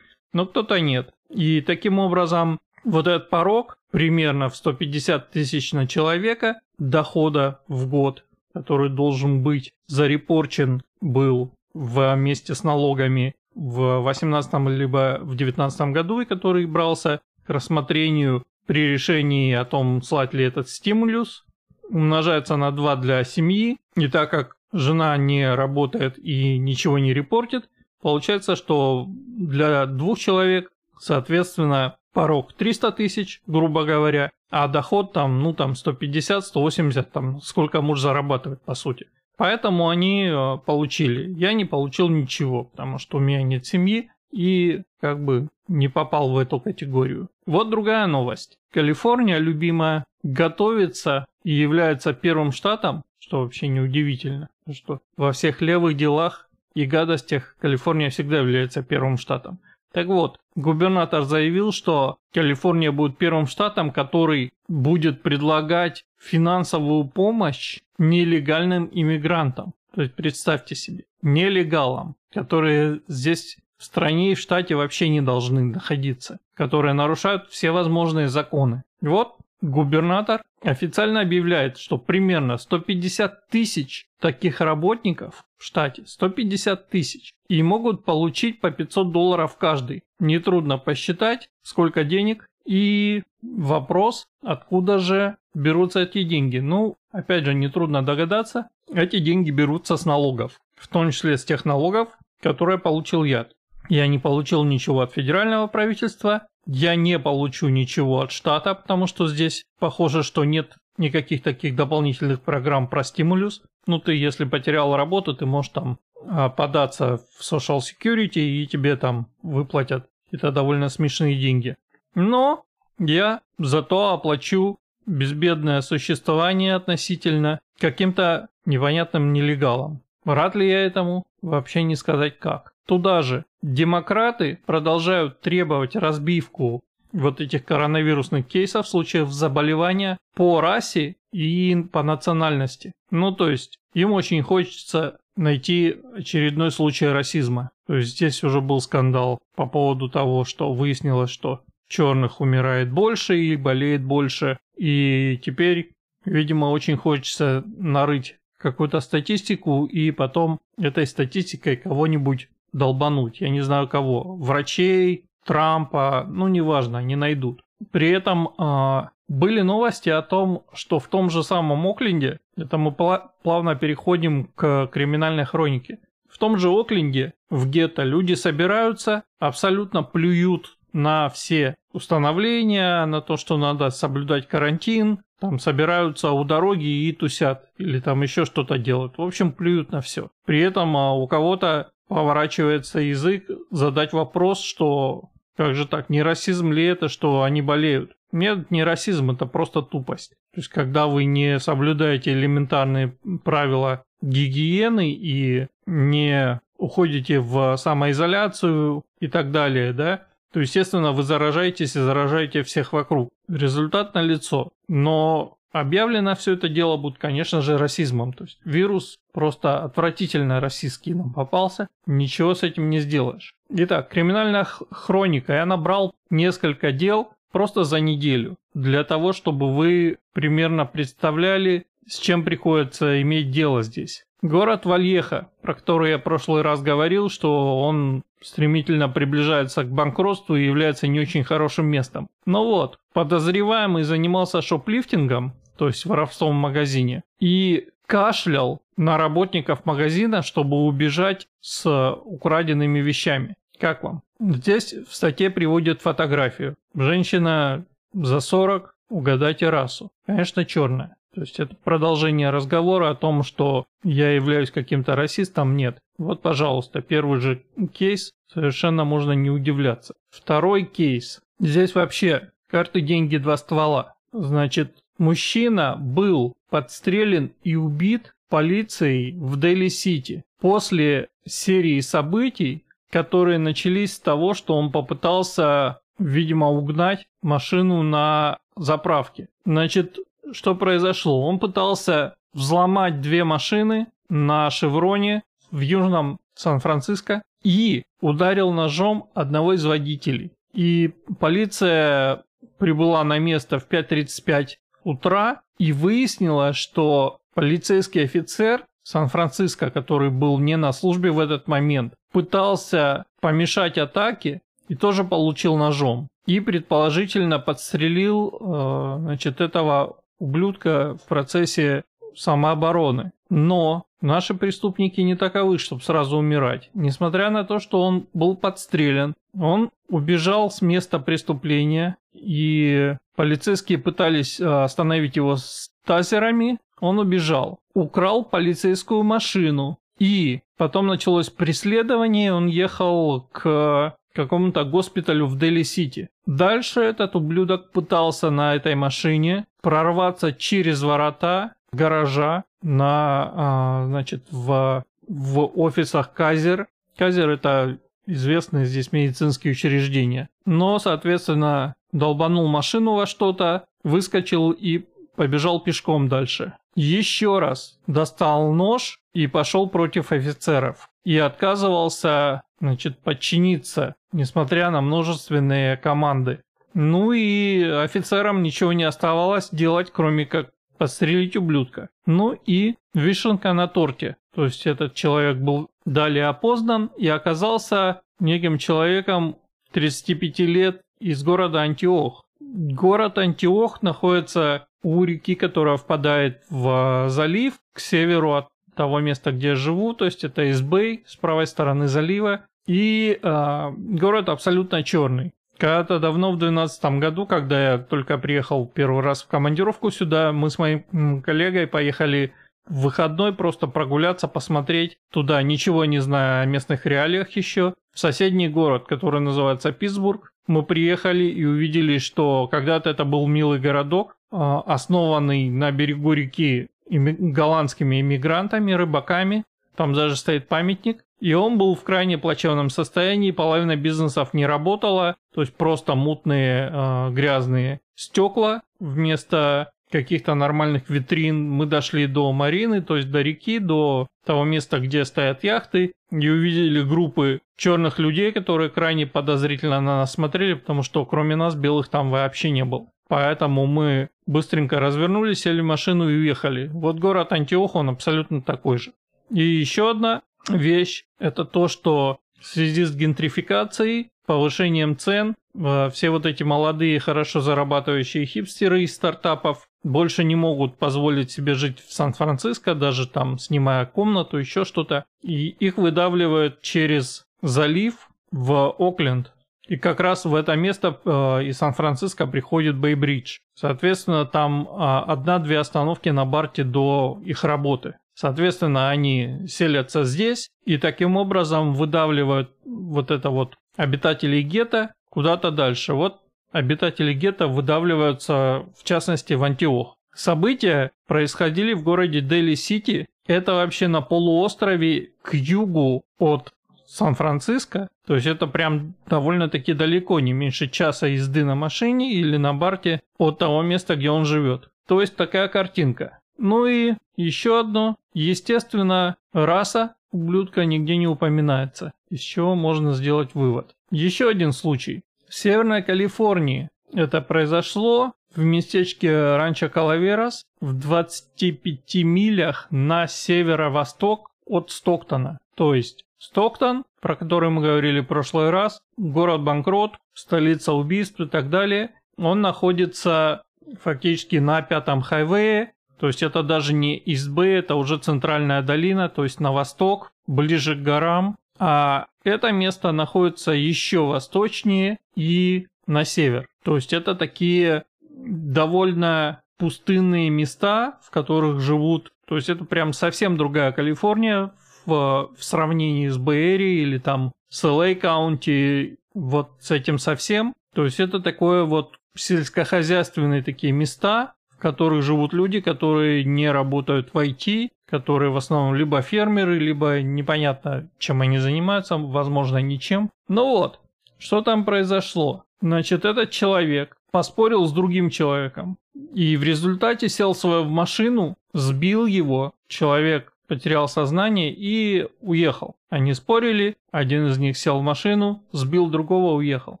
но 0.32 0.46
кто-то 0.46 0.80
нет. 0.80 1.12
И 1.28 1.60
таким 1.60 1.98
образом 1.98 2.60
вот 2.82 3.06
этот 3.06 3.28
порог 3.28 3.76
примерно 3.90 4.48
в 4.48 4.56
150 4.56 5.30
тысяч 5.30 5.72
на 5.72 5.86
человека 5.86 6.60
дохода 6.78 7.60
в 7.68 7.88
год, 7.88 8.24
который 8.54 8.88
должен 8.88 9.42
быть 9.42 9.72
зарепорчен 9.86 10.82
был 11.00 11.52
вместе 11.74 12.54
с 12.54 12.64
налогами 12.64 13.34
в 13.54 14.00
18 14.00 14.52
либо 14.68 15.18
в 15.20 15.36
19 15.36 15.80
году, 15.92 16.20
и 16.20 16.24
который 16.24 16.66
брался 16.66 17.20
к 17.44 17.50
рассмотрению 17.50 18.44
при 18.66 18.92
решении 18.92 19.52
о 19.52 19.64
том, 19.64 20.02
слать 20.02 20.32
ли 20.32 20.44
этот 20.44 20.68
стимулюс, 20.68 21.44
умножается 21.90 22.56
на 22.56 22.70
2 22.70 22.96
для 22.96 23.24
семьи, 23.24 23.78
и 23.96 24.08
так 24.08 24.30
как 24.30 24.56
жена 24.72 25.16
не 25.16 25.54
работает 25.54 26.18
и 26.18 26.58
ничего 26.58 26.98
не 26.98 27.12
репортит, 27.12 27.68
получается, 28.00 28.56
что 28.56 29.06
для 29.08 29.86
двух 29.86 30.18
человек, 30.18 30.70
соответственно, 30.98 31.96
порог 32.12 32.52
300 32.54 32.92
тысяч, 32.92 33.42
грубо 33.46 33.84
говоря, 33.84 34.30
а 34.50 34.68
доход 34.68 35.12
там, 35.12 35.42
ну 35.42 35.52
там 35.54 35.74
150, 35.74 36.44
180, 36.44 37.12
там 37.12 37.40
сколько 37.40 37.80
муж 37.80 38.00
зарабатывает 38.00 38.62
по 38.62 38.74
сути. 38.74 39.06
Поэтому 39.36 39.88
они 39.88 40.26
э, 40.26 40.58
получили. 40.66 41.32
Я 41.32 41.54
не 41.54 41.64
получил 41.64 42.08
ничего, 42.08 42.64
потому 42.64 42.98
что 42.98 43.16
у 43.16 43.20
меня 43.20 43.42
нет 43.42 43.64
семьи 43.64 44.10
и 44.30 44.82
как 45.00 45.24
бы 45.24 45.48
не 45.66 45.88
попал 45.88 46.30
в 46.30 46.38
эту 46.38 46.60
категорию. 46.60 47.28
Вот 47.46 47.70
другая 47.70 48.06
новость. 48.06 48.58
Калифорния, 48.70 49.38
любимая, 49.38 50.04
готовится 50.22 51.26
и 51.42 51.52
является 51.52 52.12
первым 52.12 52.52
штатом, 52.52 53.02
что 53.18 53.40
вообще 53.42 53.68
неудивительно, 53.68 54.48
что 54.72 55.00
во 55.16 55.32
всех 55.32 55.60
левых 55.60 55.96
делах 55.96 56.48
и 56.74 56.84
гадостях 56.84 57.56
Калифорния 57.58 58.10
всегда 58.10 58.38
является 58.38 58.82
первым 58.82 59.16
штатом. 59.16 59.58
Так 59.92 60.06
вот, 60.06 60.38
губернатор 60.54 61.22
заявил, 61.24 61.72
что 61.72 62.18
Калифорния 62.32 62.92
будет 62.92 63.18
первым 63.18 63.46
штатом, 63.46 63.90
который 63.90 64.52
будет 64.68 65.22
предлагать 65.22 66.04
финансовую 66.18 67.04
помощь 67.08 67.80
нелегальным 67.98 68.88
иммигрантам. 68.92 69.72
То 69.94 70.02
есть 70.02 70.14
представьте 70.14 70.76
себе, 70.76 71.04
нелегалам, 71.22 72.14
которые 72.32 73.00
здесь 73.08 73.58
в 73.78 73.84
стране 73.84 74.32
и 74.32 74.34
в 74.34 74.38
штате 74.38 74.76
вообще 74.76 75.08
не 75.08 75.20
должны 75.20 75.64
находиться, 75.64 76.38
которые 76.54 76.94
нарушают 76.94 77.48
все 77.48 77.72
возможные 77.72 78.28
законы. 78.28 78.84
Вот 79.00 79.36
Губернатор 79.62 80.40
официально 80.62 81.20
объявляет, 81.20 81.78
что 81.78 81.98
примерно 81.98 82.56
150 82.56 83.48
тысяч 83.48 84.06
таких 84.20 84.60
работников 84.60 85.44
в 85.56 85.64
штате, 85.64 86.04
150 86.06 86.88
тысяч, 86.88 87.32
и 87.48 87.62
могут 87.62 88.04
получить 88.04 88.60
по 88.60 88.70
500 88.70 89.12
долларов 89.12 89.56
каждый. 89.56 90.02
Нетрудно 90.18 90.78
посчитать, 90.78 91.48
сколько 91.62 92.04
денег, 92.04 92.46
и 92.66 93.22
вопрос, 93.42 94.26
откуда 94.42 94.98
же 94.98 95.36
берутся 95.54 96.00
эти 96.00 96.22
деньги. 96.22 96.58
Ну, 96.58 96.96
опять 97.10 97.44
же, 97.44 97.54
нетрудно 97.54 98.04
догадаться, 98.04 98.68
эти 98.92 99.18
деньги 99.18 99.50
берутся 99.50 99.96
с 99.96 100.04
налогов, 100.04 100.60
в 100.76 100.88
том 100.88 101.10
числе 101.10 101.36
с 101.36 101.44
тех 101.44 101.64
налогов, 101.64 102.08
которые 102.40 102.78
получил 102.78 103.24
я. 103.24 103.48
Я 103.88 104.06
не 104.06 104.18
получил 104.18 104.62
ничего 104.64 105.00
от 105.00 105.12
федерального 105.12 105.66
правительства, 105.66 106.46
я 106.66 106.94
не 106.94 107.18
получу 107.18 107.68
ничего 107.68 108.20
от 108.20 108.32
штата, 108.32 108.74
потому 108.74 109.06
что 109.06 109.28
здесь 109.28 109.64
похоже, 109.78 110.22
что 110.22 110.44
нет 110.44 110.76
никаких 110.98 111.42
таких 111.42 111.74
дополнительных 111.76 112.42
программ 112.42 112.88
про 112.88 113.02
стимулюс. 113.04 113.62
Ну, 113.86 113.98
ты, 113.98 114.14
если 114.14 114.44
потерял 114.44 114.94
работу, 114.96 115.34
ты 115.34 115.46
можешь 115.46 115.72
там 115.72 115.98
а, 116.26 116.50
податься 116.50 117.20
в 117.36 117.40
Social 117.40 117.78
Security 117.78 118.40
и 118.40 118.66
тебе 118.66 118.96
там 118.96 119.28
выплатят 119.42 120.06
это 120.30 120.52
довольно 120.52 120.88
смешные 120.88 121.38
деньги. 121.38 121.76
Но 122.14 122.64
я 122.98 123.40
зато 123.58 124.12
оплачу 124.12 124.78
безбедное 125.06 125.80
существование 125.80 126.74
относительно 126.74 127.60
каким-то 127.78 128.48
непонятным 128.64 129.32
нелегалам. 129.32 130.02
Рад 130.24 130.54
ли 130.54 130.68
я 130.68 130.84
этому? 130.84 131.24
Вообще 131.42 131.82
не 131.82 131.96
сказать 131.96 132.38
как. 132.38 132.69
Туда 132.86 133.22
же 133.22 133.44
демократы 133.62 134.58
продолжают 134.66 135.40
требовать 135.40 135.96
разбивку 135.96 136.82
вот 137.12 137.40
этих 137.40 137.64
коронавирусных 137.64 138.46
кейсов, 138.46 138.88
случаев 138.88 139.30
заболевания 139.30 140.16
по 140.34 140.60
расе 140.60 141.16
и 141.32 141.76
по 141.92 142.02
национальности. 142.02 142.92
Ну, 143.10 143.32
то 143.32 143.50
есть, 143.50 143.78
им 143.94 144.12
очень 144.12 144.42
хочется 144.42 145.18
найти 145.36 145.96
очередной 146.14 146.70
случай 146.70 147.06
расизма. 147.06 147.70
То 147.86 147.96
есть, 147.96 148.10
здесь 148.10 148.42
уже 148.44 148.60
был 148.60 148.80
скандал 148.80 149.38
по 149.56 149.66
поводу 149.66 150.08
того, 150.08 150.44
что 150.44 150.72
выяснилось, 150.72 151.30
что 151.30 151.62
черных 151.88 152.40
умирает 152.40 152.90
больше 152.92 153.38
и 153.40 153.56
болеет 153.56 154.04
больше. 154.04 154.58
И 154.76 155.40
теперь, 155.44 155.92
видимо, 156.24 156.66
очень 156.66 156.96
хочется 156.96 157.64
нарыть 157.66 158.36
какую-то 158.58 159.00
статистику 159.00 159.86
и 159.86 160.10
потом 160.10 160.60
этой 160.78 161.06
статистикой 161.06 161.76
кого-нибудь 161.76 162.48
долбануть, 162.72 163.40
я 163.40 163.48
не 163.48 163.60
знаю 163.60 163.88
кого, 163.88 164.36
врачей, 164.36 165.26
Трампа, 165.44 166.26
ну 166.28 166.48
неважно, 166.48 167.02
не 167.02 167.16
найдут. 167.16 167.62
При 167.90 168.10
этом 168.10 168.50
э, 168.58 169.08
были 169.28 169.62
новости 169.62 170.10
о 170.10 170.22
том, 170.22 170.64
что 170.72 170.98
в 170.98 171.06
том 171.06 171.30
же 171.30 171.42
самом 171.42 171.86
Окленде, 171.86 172.40
это 172.56 172.76
мы 172.76 172.92
плавно 172.92 173.74
переходим 173.74 174.50
к 174.54 174.88
криминальной 174.92 175.44
хронике, 175.44 175.98
в 176.28 176.38
том 176.38 176.58
же 176.58 176.68
Окленде, 176.68 177.34
в 177.48 177.68
гетто, 177.68 178.02
люди 178.04 178.34
собираются, 178.34 179.24
абсолютно 179.38 180.02
плюют 180.02 180.76
на 180.92 181.28
все 181.28 181.76
установления, 181.92 183.04
на 183.06 183.20
то, 183.20 183.36
что 183.36 183.56
надо 183.56 183.90
соблюдать 183.90 184.46
карантин, 184.46 185.20
там 185.40 185.58
собираются 185.58 186.32
у 186.32 186.44
дороги 186.44 186.86
и 186.86 187.12
тусят, 187.12 187.64
или 187.78 187.98
там 187.98 188.22
еще 188.22 188.44
что-то 188.44 188.78
делают. 188.78 189.16
В 189.16 189.22
общем, 189.22 189.52
плюют 189.52 189.90
на 189.90 190.00
все. 190.02 190.30
При 190.44 190.60
этом 190.60 190.96
а, 190.96 191.14
у 191.14 191.26
кого-то 191.26 191.92
поворачивается 192.10 192.98
язык 192.98 193.48
задать 193.70 194.12
вопрос, 194.12 194.60
что 194.60 195.30
как 195.56 195.74
же 195.74 195.86
так, 195.86 196.10
не 196.10 196.22
расизм 196.22 196.72
ли 196.72 196.84
это, 196.84 197.08
что 197.08 197.42
они 197.42 197.62
болеют? 197.62 198.12
Нет, 198.32 198.70
не 198.70 198.82
расизм, 198.82 199.30
это 199.30 199.46
просто 199.46 199.82
тупость. 199.82 200.30
То 200.52 200.60
есть, 200.60 200.68
когда 200.68 201.06
вы 201.06 201.24
не 201.24 201.60
соблюдаете 201.60 202.32
элементарные 202.32 203.16
правила 203.44 204.02
гигиены 204.22 205.12
и 205.12 205.68
не 205.86 206.60
уходите 206.78 207.38
в 207.38 207.76
самоизоляцию 207.76 209.04
и 209.20 209.28
так 209.28 209.52
далее, 209.52 209.92
да, 209.92 210.24
то, 210.52 210.60
естественно, 210.60 211.12
вы 211.12 211.22
заражаетесь 211.22 211.94
и 211.94 212.00
заражаете 212.00 212.64
всех 212.64 212.92
вокруг. 212.92 213.30
Результат 213.48 214.14
налицо. 214.14 214.70
Но 214.88 215.58
Объявлено 215.72 216.34
все 216.34 216.54
это 216.54 216.68
дело 216.68 216.96
будет, 216.96 217.18
конечно 217.18 217.60
же, 217.60 217.78
расизмом. 217.78 218.32
То 218.32 218.44
есть 218.44 218.58
вирус 218.64 219.18
просто 219.32 219.84
отвратительно 219.84 220.60
российский 220.60 221.14
нам 221.14 221.32
попался. 221.32 221.88
Ничего 222.06 222.54
с 222.54 222.62
этим 222.62 222.90
не 222.90 222.98
сделаешь. 222.98 223.54
Итак, 223.68 224.08
криминальная 224.08 224.64
хроника. 224.64 225.52
Я 225.52 225.66
набрал 225.66 226.14
несколько 226.28 226.90
дел 226.92 227.32
просто 227.52 227.84
за 227.84 228.00
неделю. 228.00 228.56
Для 228.74 229.04
того, 229.04 229.32
чтобы 229.32 229.72
вы 229.72 230.18
примерно 230.32 230.86
представляли, 230.86 231.86
с 232.06 232.18
чем 232.18 232.44
приходится 232.44 233.20
иметь 233.22 233.50
дело 233.50 233.82
здесь. 233.82 234.24
Город 234.42 234.86
Вальеха, 234.86 235.50
про 235.60 235.74
который 235.74 236.10
я 236.10 236.18
в 236.18 236.22
прошлый 236.22 236.62
раз 236.62 236.80
говорил, 236.80 237.28
что 237.28 237.80
он 237.80 238.22
стремительно 238.40 239.08
приближается 239.08 239.84
к 239.84 239.90
банкротству 239.90 240.56
и 240.56 240.64
является 240.64 241.06
не 241.06 241.20
очень 241.20 241.44
хорошим 241.44 241.86
местом. 241.86 242.28
Но 242.46 242.64
вот, 242.64 242.98
подозреваемый 243.12 244.02
занимался 244.02 244.62
шоплифтингом, 244.62 245.52
то 245.80 245.86
есть 245.86 246.04
воровством 246.04 246.58
в 246.58 246.60
магазине, 246.60 247.22
и 247.38 247.88
кашлял 248.06 248.82
на 248.98 249.16
работников 249.16 249.86
магазина, 249.86 250.42
чтобы 250.42 250.84
убежать 250.84 251.48
с 251.62 252.12
украденными 252.22 252.98
вещами. 252.98 253.54
Как 253.78 254.02
вам? 254.02 254.20
Здесь 254.38 254.92
в 254.92 255.14
статье 255.14 255.48
приводят 255.48 256.02
фотографию. 256.02 256.76
Женщина 256.94 257.86
за 258.12 258.40
40, 258.40 258.94
угадайте 259.08 259.70
расу. 259.70 260.12
Конечно, 260.26 260.66
черная. 260.66 261.16
То 261.34 261.40
есть 261.40 261.58
это 261.58 261.74
продолжение 261.82 262.50
разговора 262.50 263.08
о 263.08 263.14
том, 263.14 263.42
что 263.42 263.86
я 264.04 264.32
являюсь 264.32 264.70
каким-то 264.70 265.16
расистом, 265.16 265.78
нет. 265.78 265.98
Вот, 266.18 266.42
пожалуйста, 266.42 267.00
первый 267.00 267.40
же 267.40 267.62
кейс, 267.94 268.32
совершенно 268.52 269.04
можно 269.06 269.32
не 269.32 269.48
удивляться. 269.48 270.12
Второй 270.28 270.84
кейс. 270.84 271.40
Здесь 271.58 271.94
вообще 271.94 272.50
карты, 272.68 273.00
деньги, 273.00 273.38
два 273.38 273.56
ствола. 273.56 274.16
Значит, 274.32 274.99
мужчина 275.20 275.96
был 275.96 276.54
подстрелен 276.70 277.52
и 277.62 277.76
убит 277.76 278.34
полицией 278.48 279.32
в 279.36 279.60
Дели-Сити 279.60 280.42
после 280.60 281.28
серии 281.46 282.00
событий, 282.00 282.84
которые 283.10 283.58
начались 283.58 284.14
с 284.14 284.20
того, 284.20 284.54
что 284.54 284.76
он 284.76 284.90
попытался, 284.90 286.00
видимо, 286.18 286.68
угнать 286.70 287.26
машину 287.42 288.02
на 288.02 288.58
заправке. 288.76 289.48
Значит, 289.64 290.18
что 290.52 290.74
произошло? 290.74 291.46
Он 291.46 291.58
пытался 291.58 292.34
взломать 292.52 293.20
две 293.20 293.44
машины 293.44 294.06
на 294.28 294.70
Шевроне 294.70 295.42
в 295.70 295.80
южном 295.80 296.40
Сан-Франциско 296.54 297.42
и 297.62 298.04
ударил 298.20 298.72
ножом 298.72 299.28
одного 299.34 299.74
из 299.74 299.84
водителей. 299.84 300.52
И 300.72 301.12
полиция 301.38 302.44
прибыла 302.78 303.22
на 303.24 303.38
место 303.38 303.78
в 303.78 303.88
5.35 303.88 304.76
утра 305.04 305.62
и 305.78 305.92
выяснила, 305.92 306.72
что 306.72 307.38
полицейский 307.54 308.24
офицер 308.24 308.84
Сан-Франциско, 309.02 309.90
который 309.90 310.30
был 310.30 310.58
не 310.58 310.76
на 310.76 310.92
службе 310.92 311.30
в 311.30 311.38
этот 311.38 311.68
момент, 311.68 312.14
пытался 312.32 313.24
помешать 313.40 313.98
атаке 313.98 314.60
и 314.88 314.94
тоже 314.94 315.24
получил 315.24 315.76
ножом. 315.76 316.28
И 316.46 316.60
предположительно 316.60 317.58
подстрелил 317.58 318.56
э, 318.60 319.16
значит, 319.20 319.60
этого 319.60 320.16
ублюдка 320.38 321.16
в 321.22 321.28
процессе 321.28 322.04
самообороны. 322.34 323.32
Но 323.48 324.04
наши 324.20 324.54
преступники 324.54 325.20
не 325.20 325.34
таковы, 325.34 325.78
чтобы 325.78 326.02
сразу 326.02 326.38
умирать. 326.38 326.90
Несмотря 326.94 327.50
на 327.50 327.64
то, 327.64 327.78
что 327.78 328.02
он 328.02 328.26
был 328.32 328.56
подстрелен, 328.56 329.34
он 329.58 329.90
убежал 330.10 330.70
с 330.70 330.82
места 330.82 331.18
преступления, 331.18 332.16
и 332.32 333.14
полицейские 333.36 333.98
пытались 333.98 334.60
э, 334.60 334.64
остановить 334.66 335.36
его 335.36 335.56
с 335.56 335.90
тазерами, 336.04 336.78
он 337.00 337.18
убежал. 337.18 337.78
Украл 337.94 338.44
полицейскую 338.44 339.22
машину. 339.22 339.98
И 340.18 340.60
потом 340.76 341.06
началось 341.06 341.48
преследование, 341.48 342.52
он 342.52 342.66
ехал 342.66 343.48
к 343.52 344.14
какому-то 344.34 344.84
госпиталю 344.84 345.46
в 345.46 345.58
Дели-Сити. 345.58 346.28
Дальше 346.46 347.00
этот 347.00 347.34
ублюдок 347.36 347.90
пытался 347.90 348.50
на 348.50 348.74
этой 348.74 348.94
машине 348.94 349.66
прорваться 349.80 350.52
через 350.52 351.02
ворота 351.02 351.72
гаража 351.92 352.64
на, 352.82 353.52
а, 353.54 354.06
значит, 354.06 354.44
в, 354.50 355.04
в 355.26 355.80
офисах 355.80 356.32
Казер. 356.32 356.86
Казер 357.16 357.48
это 357.50 357.98
известные 358.32 358.86
здесь 358.86 359.12
медицинские 359.12 359.72
учреждения. 359.72 360.48
Но, 360.64 360.98
соответственно, 360.98 361.94
долбанул 362.12 362.68
машину 362.68 363.14
во 363.14 363.26
что-то, 363.26 363.84
выскочил 364.02 364.70
и 364.70 365.04
побежал 365.36 365.80
пешком 365.80 366.28
дальше. 366.28 366.74
Еще 366.94 367.58
раз 367.58 367.98
достал 368.06 368.72
нож 368.72 369.20
и 369.32 369.46
пошел 369.46 369.88
против 369.88 370.32
офицеров. 370.32 371.08
И 371.24 371.38
отказывался, 371.38 372.62
значит, 372.80 373.18
подчиниться, 373.20 374.16
несмотря 374.32 374.90
на 374.90 375.00
множественные 375.00 375.96
команды. 375.96 376.60
Ну 376.94 377.32
и 377.32 377.82
офицерам 377.82 378.62
ничего 378.62 378.92
не 378.92 379.04
оставалось 379.04 379.70
делать, 379.70 380.10
кроме 380.12 380.46
как 380.46 380.70
подстрелить 381.00 381.56
ублюдка. 381.56 382.10
Ну 382.26 382.52
и 382.52 382.96
вишенка 383.14 383.72
на 383.72 383.88
торте. 383.88 384.36
То 384.54 384.66
есть 384.66 384.86
этот 384.86 385.14
человек 385.14 385.56
был 385.56 385.88
далее 386.04 386.46
опознан 386.46 387.10
и 387.16 387.26
оказался 387.26 388.20
неким 388.38 388.76
человеком 388.76 389.56
35 389.92 390.58
лет 390.58 391.00
из 391.18 391.42
города 391.42 391.80
Антиох. 391.80 392.44
Город 392.60 393.38
Антиох 393.38 394.02
находится 394.02 394.88
у 395.02 395.24
реки, 395.24 395.54
которая 395.54 395.96
впадает 395.96 396.64
в 396.68 397.30
залив 397.30 397.78
к 397.94 398.00
северу 398.00 398.52
от 398.52 398.68
того 398.94 399.20
места, 399.20 399.52
где 399.52 399.68
я 399.68 399.76
живу, 399.76 400.12
то 400.12 400.26
есть 400.26 400.44
это 400.44 400.70
Избей 400.70 401.24
с 401.26 401.34
правой 401.34 401.66
стороны 401.66 402.08
залива, 402.08 402.66
и 402.86 403.38
э, 403.42 403.90
город 403.96 404.50
абсолютно 404.50 405.02
черный. 405.02 405.54
Когда-то 405.80 406.18
давно, 406.18 406.52
в 406.52 406.58
2012 406.58 407.04
году, 407.20 407.46
когда 407.46 407.92
я 407.92 407.98
только 407.98 408.36
приехал 408.36 408.86
первый 408.86 409.22
раз 409.22 409.42
в 409.42 409.48
командировку 409.48 410.10
сюда, 410.10 410.52
мы 410.52 410.68
с 410.68 410.78
моим 410.78 411.40
коллегой 411.40 411.86
поехали 411.86 412.52
в 412.86 413.04
выходной 413.04 413.54
просто 413.54 413.86
прогуляться, 413.86 414.46
посмотреть 414.46 415.16
туда, 415.32 415.62
ничего 415.62 416.04
не 416.04 416.18
зная 416.18 416.60
о 416.60 416.66
местных 416.66 417.06
реалиях 417.06 417.56
еще, 417.56 417.94
в 418.12 418.18
соседний 418.18 418.68
город, 418.68 419.06
который 419.08 419.40
называется 419.40 419.90
Питтсбург. 419.90 420.52
Мы 420.66 420.82
приехали 420.82 421.44
и 421.44 421.64
увидели, 421.64 422.18
что 422.18 422.68
когда-то 422.68 423.08
это 423.08 423.24
был 423.24 423.46
милый 423.46 423.80
городок, 423.80 424.36
а, 424.52 424.82
основанный 424.82 425.70
на 425.70 425.90
берегу 425.92 426.34
реки 426.34 426.88
голландскими 427.08 428.20
иммигрантами, 428.20 428.92
рыбаками. 428.92 429.64
Там 430.00 430.14
даже 430.14 430.34
стоит 430.34 430.66
памятник. 430.66 431.26
И 431.40 431.52
он 431.52 431.76
был 431.76 431.94
в 431.94 432.02
крайне 432.04 432.38
плачевном 432.38 432.88
состоянии, 432.88 433.50
половина 433.50 433.96
бизнесов 433.96 434.54
не 434.54 434.64
работала, 434.64 435.36
то 435.54 435.60
есть 435.60 435.74
просто 435.74 436.14
мутные 436.14 436.88
э, 436.90 437.30
грязные 437.32 438.00
стекла 438.14 438.80
вместо 438.98 439.90
каких-то 440.10 440.54
нормальных 440.54 441.10
витрин. 441.10 441.68
Мы 441.70 441.84
дошли 441.84 442.26
до 442.26 442.50
Марины, 442.52 443.02
то 443.02 443.16
есть 443.16 443.30
до 443.30 443.42
реки, 443.42 443.78
до 443.78 444.26
того 444.46 444.64
места, 444.64 445.00
где 445.00 445.26
стоят 445.26 445.64
яхты, 445.64 446.14
и 446.30 446.48
увидели 446.48 447.02
группы 447.02 447.60
черных 447.76 448.18
людей, 448.18 448.52
которые 448.52 448.88
крайне 448.88 449.26
подозрительно 449.26 450.00
на 450.00 450.20
нас 450.20 450.32
смотрели, 450.32 450.72
потому 450.72 451.02
что 451.02 451.26
кроме 451.26 451.56
нас 451.56 451.74
белых 451.74 452.08
там 452.08 452.30
вообще 452.30 452.70
не 452.70 452.86
было. 452.86 453.08
Поэтому 453.28 453.84
мы 453.84 454.30
быстренько 454.46 454.98
развернулись, 454.98 455.60
сели 455.60 455.82
в 455.82 455.84
машину 455.84 456.30
и 456.30 456.36
уехали. 456.36 456.88
Вот 456.90 457.18
город 457.18 457.52
Антиох, 457.52 457.96
он 457.96 458.08
абсолютно 458.08 458.62
такой 458.62 458.96
же. 458.96 459.12
И 459.50 459.62
еще 459.62 460.10
одна 460.10 460.42
вещь, 460.68 461.24
это 461.38 461.64
то, 461.64 461.88
что 461.88 462.38
в 462.60 462.66
связи 462.66 463.04
с 463.04 463.14
гентрификацией, 463.14 464.30
повышением 464.46 465.16
цен, 465.16 465.54
э, 465.74 466.10
все 466.10 466.30
вот 466.30 466.46
эти 466.46 466.62
молодые, 466.62 467.18
хорошо 467.20 467.60
зарабатывающие 467.60 468.44
хипстеры 468.46 469.02
из 469.02 469.14
стартапов 469.14 469.88
больше 470.02 470.44
не 470.44 470.56
могут 470.56 470.98
позволить 470.98 471.50
себе 471.50 471.74
жить 471.74 472.00
в 472.00 472.12
Сан-Франциско, 472.12 472.94
даже 472.94 473.28
там 473.28 473.58
снимая 473.58 474.06
комнату, 474.06 474.58
еще 474.58 474.84
что-то. 474.84 475.24
И 475.42 475.68
их 475.68 475.98
выдавливают 475.98 476.80
через 476.80 477.44
залив 477.62 478.14
в 478.50 478.94
Окленд. 478.98 479.52
И 479.86 479.96
как 479.96 480.20
раз 480.20 480.44
в 480.44 480.54
это 480.54 480.76
место 480.76 481.20
э, 481.24 481.64
из 481.64 481.78
Сан-Франциско 481.78 482.46
приходит 482.46 482.96
Бейбридж. 482.96 483.58
Соответственно, 483.74 484.46
там 484.46 484.86
э, 484.88 485.22
одна-две 485.26 485.78
остановки 485.78 486.28
на 486.28 486.44
барте 486.44 486.84
до 486.84 487.40
их 487.44 487.64
работы. 487.64 488.16
Соответственно, 488.40 489.10
они 489.10 489.66
селятся 489.68 490.24
здесь 490.24 490.70
и 490.86 490.96
таким 490.96 491.36
образом 491.36 491.92
выдавливают 491.92 492.70
вот 492.86 493.30
это 493.30 493.50
вот 493.50 493.74
обитателей 493.98 494.62
гетто 494.62 495.12
куда-то 495.28 495.70
дальше. 495.70 496.14
Вот 496.14 496.40
обитатели 496.72 497.34
гетто 497.34 497.66
выдавливаются, 497.66 498.86
в 498.98 499.04
частности, 499.04 499.52
в 499.52 499.62
Антиох. 499.62 500.16
События 500.34 501.10
происходили 501.28 501.92
в 501.92 502.02
городе 502.02 502.40
Дели-Сити. 502.40 503.26
Это 503.46 503.74
вообще 503.74 504.08
на 504.08 504.22
полуострове 504.22 505.32
к 505.42 505.52
югу 505.52 506.22
от 506.38 506.72
Сан-Франциско. 507.06 508.08
То 508.26 508.36
есть 508.36 508.46
это 508.46 508.66
прям 508.66 509.16
довольно-таки 509.26 509.92
далеко, 509.92 510.40
не 510.40 510.54
меньше 510.54 510.88
часа 510.88 511.26
езды 511.26 511.62
на 511.62 511.74
машине 511.74 512.32
или 512.32 512.56
на 512.56 512.72
барте 512.72 513.20
от 513.36 513.58
того 513.58 513.82
места, 513.82 514.16
где 514.16 514.30
он 514.30 514.46
живет. 514.46 514.88
То 515.06 515.20
есть 515.20 515.36
такая 515.36 515.68
картинка. 515.68 516.38
Ну 516.60 516.84
и 516.84 517.14
еще 517.36 517.80
одно. 517.80 518.16
Естественно, 518.34 519.36
раса 519.52 520.14
ублюдка 520.30 520.84
нигде 520.84 521.16
не 521.16 521.26
упоминается, 521.26 522.12
из 522.28 522.40
чего 522.40 522.74
можно 522.74 523.12
сделать 523.12 523.54
вывод. 523.54 523.94
Еще 524.10 524.48
один 524.48 524.72
случай. 524.72 525.22
В 525.48 525.54
Северной 525.54 526.02
Калифорнии 526.02 526.90
это 527.12 527.40
произошло 527.40 528.34
в 528.54 528.62
местечке 528.62 529.56
Ранчо 529.56 529.88
Калаверас 529.88 530.64
в 530.80 530.92
25 530.92 532.24
милях 532.24 532.86
на 532.90 533.26
северо-восток 533.26 534.50
от 534.66 534.90
Стоктона. 534.90 535.58
То 535.74 535.94
есть 535.94 536.24
Стоктон, 536.38 537.04
про 537.22 537.36
который 537.36 537.70
мы 537.70 537.80
говорили 537.80 538.20
в 538.20 538.26
прошлый 538.26 538.68
раз, 538.68 539.00
город-банкрот, 539.16 540.12
столица 540.34 540.92
убийств 540.92 541.40
и 541.40 541.46
так 541.46 541.70
далее, 541.70 542.10
он 542.36 542.60
находится 542.60 543.62
фактически 544.02 544.56
на 544.56 544.82
пятом 544.82 545.22
хайвее, 545.22 545.92
то 546.20 546.26
есть 546.26 546.42
это 546.42 546.62
даже 546.62 546.92
не 546.92 547.16
Истбэй, 547.16 547.78
это 547.78 547.94
уже 547.94 548.18
центральная 548.18 548.82
долина, 548.82 549.30
то 549.30 549.44
есть 549.44 549.58
на 549.58 549.72
восток, 549.72 550.32
ближе 550.46 550.94
к 550.94 551.02
горам. 551.02 551.56
А 551.78 552.26
это 552.44 552.72
место 552.72 553.10
находится 553.10 553.72
еще 553.72 554.26
восточнее 554.26 555.18
и 555.34 555.86
на 556.06 556.26
север. 556.26 556.68
То 556.84 556.96
есть 556.96 557.14
это 557.14 557.34
такие 557.34 558.04
довольно 558.28 559.62
пустынные 559.78 560.50
места, 560.50 561.18
в 561.22 561.30
которых 561.30 561.80
живут. 561.80 562.32
То 562.46 562.56
есть 562.56 562.68
это 562.68 562.84
прям 562.84 563.14
совсем 563.14 563.56
другая 563.56 563.90
Калифорния 563.92 564.72
в, 565.06 565.50
в 565.56 565.64
сравнении 565.64 566.28
с 566.28 566.36
Bay 566.36 566.63
Area 566.63 567.00
или 567.00 567.16
там 567.16 567.52
с 567.70 567.82
LA 567.82 568.14
County, 568.14 569.16
вот 569.32 569.70
с 569.80 569.90
этим 569.90 570.18
совсем. 570.18 570.74
То 570.94 571.06
есть 571.06 571.18
это 571.18 571.40
такое 571.40 571.84
вот 571.84 572.16
сельскохозяйственные 572.36 573.62
такие 573.62 573.94
места, 573.94 574.52
которых 574.80 575.22
живут 575.22 575.52
люди, 575.52 575.80
которые 575.80 576.44
не 576.44 576.70
работают 576.70 577.30
в 577.32 577.38
IT, 577.38 577.90
которые 578.08 578.50
в 578.50 578.56
основном 578.56 578.94
либо 578.94 579.22
фермеры, 579.22 579.78
либо 579.78 580.20
непонятно, 580.20 581.08
чем 581.18 581.42
они 581.42 581.58
занимаются, 581.58 582.16
возможно, 582.16 582.78
ничем. 582.78 583.30
Ну 583.48 583.76
вот, 583.76 584.00
что 584.38 584.62
там 584.62 584.84
произошло? 584.84 585.64
Значит, 585.80 586.24
этот 586.24 586.50
человек 586.50 587.16
поспорил 587.30 587.86
с 587.86 587.92
другим 587.92 588.30
человеком 588.30 588.98
и 589.34 589.56
в 589.56 589.62
результате 589.62 590.28
сел 590.28 590.52
в 590.52 590.58
свою 590.58 590.84
машину, 590.84 591.56
сбил 591.72 592.26
его, 592.26 592.74
человек 592.88 593.52
потерял 593.68 594.08
сознание 594.08 594.74
и 594.76 595.28
уехал. 595.40 595.94
Они 596.08 596.34
спорили, 596.34 596.96
один 597.12 597.46
из 597.46 597.58
них 597.58 597.78
сел 597.78 598.00
в 598.00 598.02
машину, 598.02 598.64
сбил 598.72 599.06
другого, 599.06 599.54
уехал. 599.54 600.00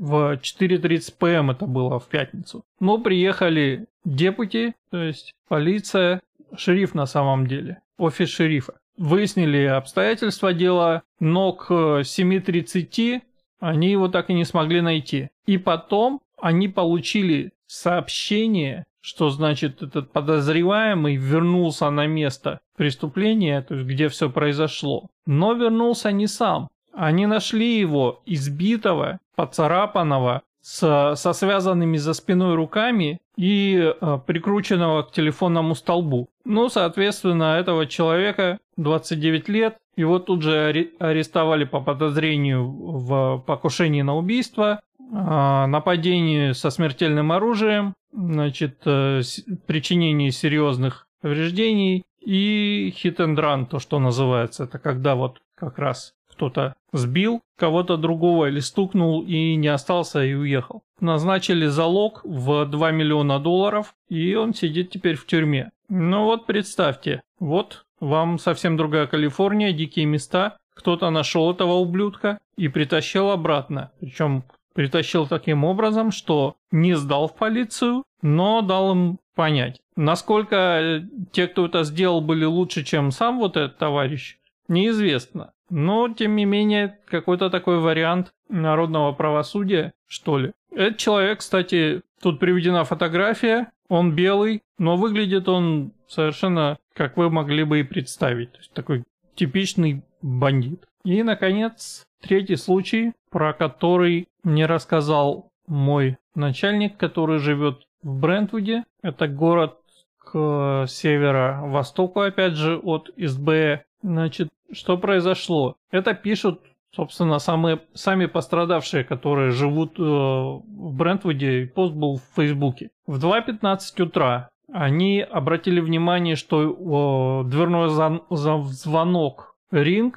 В 0.00 0.38
4.30 0.38 1.12
pm 1.18 1.50
это 1.50 1.66
было 1.66 2.00
в 2.00 2.08
пятницу. 2.08 2.64
Но 2.80 2.96
приехали 2.96 3.84
deputy, 4.06 4.72
то 4.90 4.96
есть 4.96 5.34
полиция, 5.46 6.22
шериф 6.56 6.94
на 6.94 7.04
самом 7.04 7.46
деле, 7.46 7.82
офис 7.98 8.30
шерифа. 8.30 8.78
Выяснили 8.96 9.64
обстоятельства 9.64 10.54
дела, 10.54 11.02
но 11.20 11.52
к 11.52 11.70
7.30 12.00 13.20
они 13.58 13.90
его 13.90 14.08
так 14.08 14.30
и 14.30 14.34
не 14.34 14.46
смогли 14.46 14.80
найти. 14.80 15.28
И 15.44 15.58
потом 15.58 16.22
они 16.40 16.68
получили 16.68 17.52
сообщение, 17.66 18.86
что 19.02 19.28
значит 19.28 19.82
этот 19.82 20.12
подозреваемый 20.12 21.16
вернулся 21.16 21.90
на 21.90 22.06
место 22.06 22.60
преступления, 22.74 23.60
то 23.60 23.74
есть 23.74 23.86
где 23.86 24.08
все 24.08 24.30
произошло. 24.30 25.10
Но 25.26 25.52
вернулся 25.52 26.10
не 26.10 26.26
сам. 26.26 26.70
Они 26.92 27.26
нашли 27.26 27.78
его 27.78 28.22
избитого, 28.26 29.18
поцарапанного, 29.36 30.42
с, 30.62 31.14
со 31.16 31.32
связанными 31.32 31.96
за 31.96 32.12
спиной 32.12 32.54
руками 32.54 33.18
и 33.36 33.76
э, 33.78 34.18
прикрученного 34.26 35.02
к 35.02 35.12
телефонному 35.12 35.74
столбу. 35.74 36.28
Ну, 36.44 36.68
соответственно, 36.68 37.56
этого 37.58 37.86
человека 37.86 38.58
29 38.76 39.48
лет, 39.48 39.78
его 39.96 40.18
тут 40.18 40.42
же 40.42 40.90
арестовали 40.98 41.64
по 41.64 41.80
подозрению 41.80 42.68
в 42.68 43.42
покушении 43.46 44.02
на 44.02 44.16
убийство, 44.16 44.80
а, 45.12 45.66
нападении 45.66 46.52
со 46.52 46.70
смертельным 46.70 47.32
оружием, 47.32 47.94
значит, 48.12 48.80
э, 48.84 49.22
причинении 49.66 50.30
серьезных 50.30 51.06
повреждений 51.20 52.04
и 52.20 52.94
run, 52.94 53.66
то, 53.66 53.78
что 53.78 53.98
называется. 53.98 54.64
Это 54.64 54.78
когда 54.78 55.14
вот 55.14 55.38
как 55.54 55.78
раз 55.78 56.12
кто-то 56.40 56.74
сбил 56.94 57.42
кого-то 57.58 57.98
другого 57.98 58.46
или 58.46 58.60
стукнул 58.60 59.22
и 59.22 59.56
не 59.56 59.68
остался 59.68 60.24
и 60.24 60.32
уехал. 60.32 60.82
Назначили 60.98 61.66
залог 61.66 62.22
в 62.24 62.64
2 62.64 62.90
миллиона 62.92 63.38
долларов, 63.38 63.94
и 64.08 64.34
он 64.34 64.54
сидит 64.54 64.90
теперь 64.90 65.16
в 65.16 65.26
тюрьме. 65.26 65.70
Ну 65.90 66.24
вот 66.24 66.46
представьте, 66.46 67.20
вот 67.38 67.84
вам 68.00 68.38
совсем 68.38 68.78
другая 68.78 69.06
Калифорния, 69.06 69.72
дикие 69.72 70.06
места, 70.06 70.56
кто-то 70.74 71.10
нашел 71.10 71.50
этого 71.52 71.74
ублюдка 71.74 72.38
и 72.56 72.68
притащил 72.68 73.30
обратно. 73.30 73.90
Причем 74.00 74.44
притащил 74.74 75.26
таким 75.26 75.64
образом, 75.64 76.10
что 76.10 76.56
не 76.70 76.94
сдал 76.96 77.28
в 77.28 77.34
полицию, 77.34 78.04
но 78.22 78.62
дал 78.62 78.92
им 78.92 79.18
понять. 79.34 79.82
Насколько 79.94 81.02
те, 81.32 81.48
кто 81.48 81.66
это 81.66 81.84
сделал, 81.84 82.22
были 82.22 82.46
лучше, 82.46 82.82
чем 82.82 83.10
сам 83.10 83.38
вот 83.38 83.58
этот 83.58 83.76
товарищ, 83.76 84.38
неизвестно. 84.68 85.52
Но, 85.70 86.08
тем 86.08 86.36
не 86.36 86.44
менее, 86.44 86.98
какой-то 87.06 87.48
такой 87.48 87.78
вариант 87.78 88.32
народного 88.48 89.12
правосудия, 89.12 89.92
что 90.06 90.38
ли. 90.38 90.52
Этот 90.72 90.98
человек, 90.98 91.38
кстати, 91.38 92.02
тут 92.20 92.38
приведена 92.38 92.84
фотография, 92.84 93.70
он 93.88 94.14
белый, 94.14 94.62
но 94.78 94.96
выглядит 94.96 95.48
он 95.48 95.92
совершенно, 96.06 96.78
как 96.94 97.16
вы 97.16 97.30
могли 97.30 97.64
бы 97.64 97.80
и 97.80 97.84
представить. 97.84 98.52
То 98.52 98.58
есть 98.58 98.72
такой 98.72 99.04
типичный 99.34 100.02
бандит. 100.22 100.84
И, 101.04 101.22
наконец, 101.22 102.04
третий 102.20 102.56
случай, 102.56 103.12
про 103.30 103.52
который 103.52 104.28
мне 104.42 104.66
рассказал 104.66 105.50
мой 105.66 106.18
начальник, 106.34 106.96
который 106.96 107.38
живет 107.38 107.82
в 108.02 108.20
Брентвуде. 108.20 108.84
Это 109.02 109.28
город 109.28 109.78
к 110.18 110.86
северо-востоку, 110.88 112.20
опять 112.20 112.54
же, 112.54 112.76
от 112.76 113.10
СБ. 113.16 113.84
Значит, 114.02 114.48
что 114.72 114.96
произошло? 114.98 115.76
Это 115.90 116.14
пишут, 116.14 116.60
собственно, 116.94 117.38
самые, 117.38 117.82
сами 117.94 118.26
пострадавшие, 118.26 119.04
которые 119.04 119.50
живут 119.50 119.98
э, 119.98 120.02
в 120.02 120.94
Брентвуде. 120.94 121.66
Пост 121.74 121.94
был 121.94 122.16
в 122.16 122.36
Фейсбуке. 122.36 122.90
В 123.06 123.18
2.15 123.24 124.02
утра 124.02 124.50
они 124.72 125.20
обратили 125.20 125.80
внимание, 125.80 126.36
что 126.36 127.42
э, 127.44 127.50
дверной 127.50 127.88
зан, 127.90 128.22
звонок 128.30 129.56
Ring, 129.72 130.14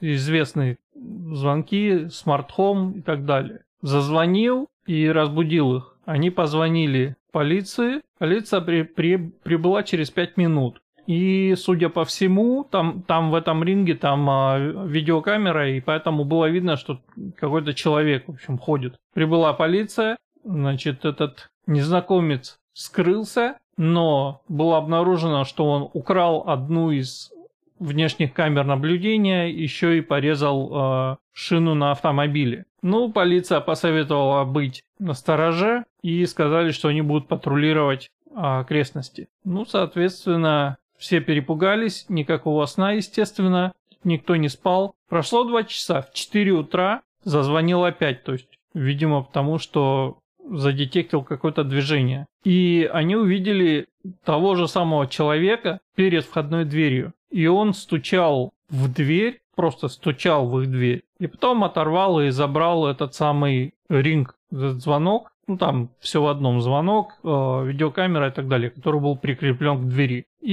известный 0.00 0.78
звонки, 0.94 2.08
смарт-хом 2.08 2.92
и 2.92 3.00
так 3.00 3.24
далее. 3.24 3.64
Зазвонил 3.80 4.68
и 4.86 5.08
разбудил 5.08 5.76
их. 5.76 5.96
Они 6.04 6.30
позвонили 6.30 7.16
полиции. 7.32 8.02
Полиция 8.18 8.60
при, 8.60 8.82
при, 8.82 9.16
прибыла 9.16 9.82
через 9.82 10.10
5 10.10 10.36
минут. 10.36 10.81
И, 11.06 11.54
судя 11.56 11.88
по 11.88 12.04
всему, 12.04 12.64
там, 12.64 13.02
там 13.02 13.30
в 13.30 13.34
этом 13.34 13.64
ринге 13.64 13.94
там 13.94 14.28
а, 14.30 14.58
видеокамера, 14.58 15.70
и 15.70 15.80
поэтому 15.80 16.24
было 16.24 16.48
видно, 16.48 16.76
что 16.76 17.00
какой-то 17.36 17.74
человек, 17.74 18.28
в 18.28 18.32
общем, 18.32 18.58
ходит. 18.58 18.96
Прибыла 19.12 19.52
полиция, 19.52 20.16
значит, 20.44 21.04
этот 21.04 21.50
незнакомец 21.66 22.58
скрылся, 22.72 23.56
но 23.76 24.42
было 24.48 24.78
обнаружено, 24.78 25.44
что 25.44 25.66
он 25.66 25.90
украл 25.92 26.44
одну 26.46 26.90
из 26.90 27.32
внешних 27.78 28.32
камер 28.32 28.64
наблюдения, 28.64 29.50
еще 29.50 29.98
и 29.98 30.02
порезал 30.02 30.70
э, 30.72 31.16
шину 31.32 31.74
на 31.74 31.90
автомобиле. 31.90 32.64
Ну, 32.80 33.12
полиция 33.12 33.60
посоветовала 33.60 34.44
быть 34.44 34.84
на 34.98 35.14
стороже 35.14 35.84
и 36.00 36.24
сказали, 36.26 36.70
что 36.70 36.88
они 36.88 37.02
будут 37.02 37.26
патрулировать 37.26 38.10
э, 38.30 38.34
окрестности. 38.34 39.28
Ну, 39.44 39.64
соответственно, 39.64 40.78
все 41.02 41.20
перепугались, 41.20 42.06
никакого 42.08 42.64
сна, 42.66 42.92
естественно, 42.92 43.72
никто 44.04 44.36
не 44.36 44.48
спал. 44.48 44.94
Прошло 45.08 45.42
два 45.42 45.64
часа, 45.64 46.02
в 46.02 46.12
4 46.12 46.52
утра 46.52 47.02
зазвонил 47.24 47.82
опять, 47.82 48.22
то 48.22 48.34
есть, 48.34 48.46
видимо, 48.72 49.24
потому 49.24 49.58
что 49.58 50.18
задетектил 50.48 51.24
какое-то 51.24 51.64
движение. 51.64 52.26
И 52.44 52.88
они 52.92 53.16
увидели 53.16 53.88
того 54.24 54.54
же 54.54 54.68
самого 54.68 55.08
человека 55.08 55.80
перед 55.96 56.24
входной 56.24 56.64
дверью. 56.64 57.14
И 57.30 57.48
он 57.48 57.74
стучал 57.74 58.52
в 58.70 58.92
дверь, 58.92 59.40
просто 59.56 59.88
стучал 59.88 60.48
в 60.48 60.60
их 60.60 60.70
дверь. 60.70 61.02
И 61.18 61.26
потом 61.26 61.64
оторвал 61.64 62.20
и 62.20 62.30
забрал 62.30 62.86
этот 62.86 63.14
самый 63.14 63.74
ринг, 63.88 64.36
этот 64.58 64.82
звонок. 64.82 65.32
Ну 65.48 65.58
там 65.58 65.90
все 65.98 66.22
в 66.22 66.28
одном 66.28 66.60
звонок, 66.60 67.14
э, 67.24 67.64
видеокамера 67.66 68.28
и 68.28 68.32
так 68.32 68.48
далее, 68.48 68.70
который 68.70 69.00
был 69.00 69.16
прикреплен 69.16 69.82
к 69.82 69.88
двери. 69.88 70.26
И 70.40 70.52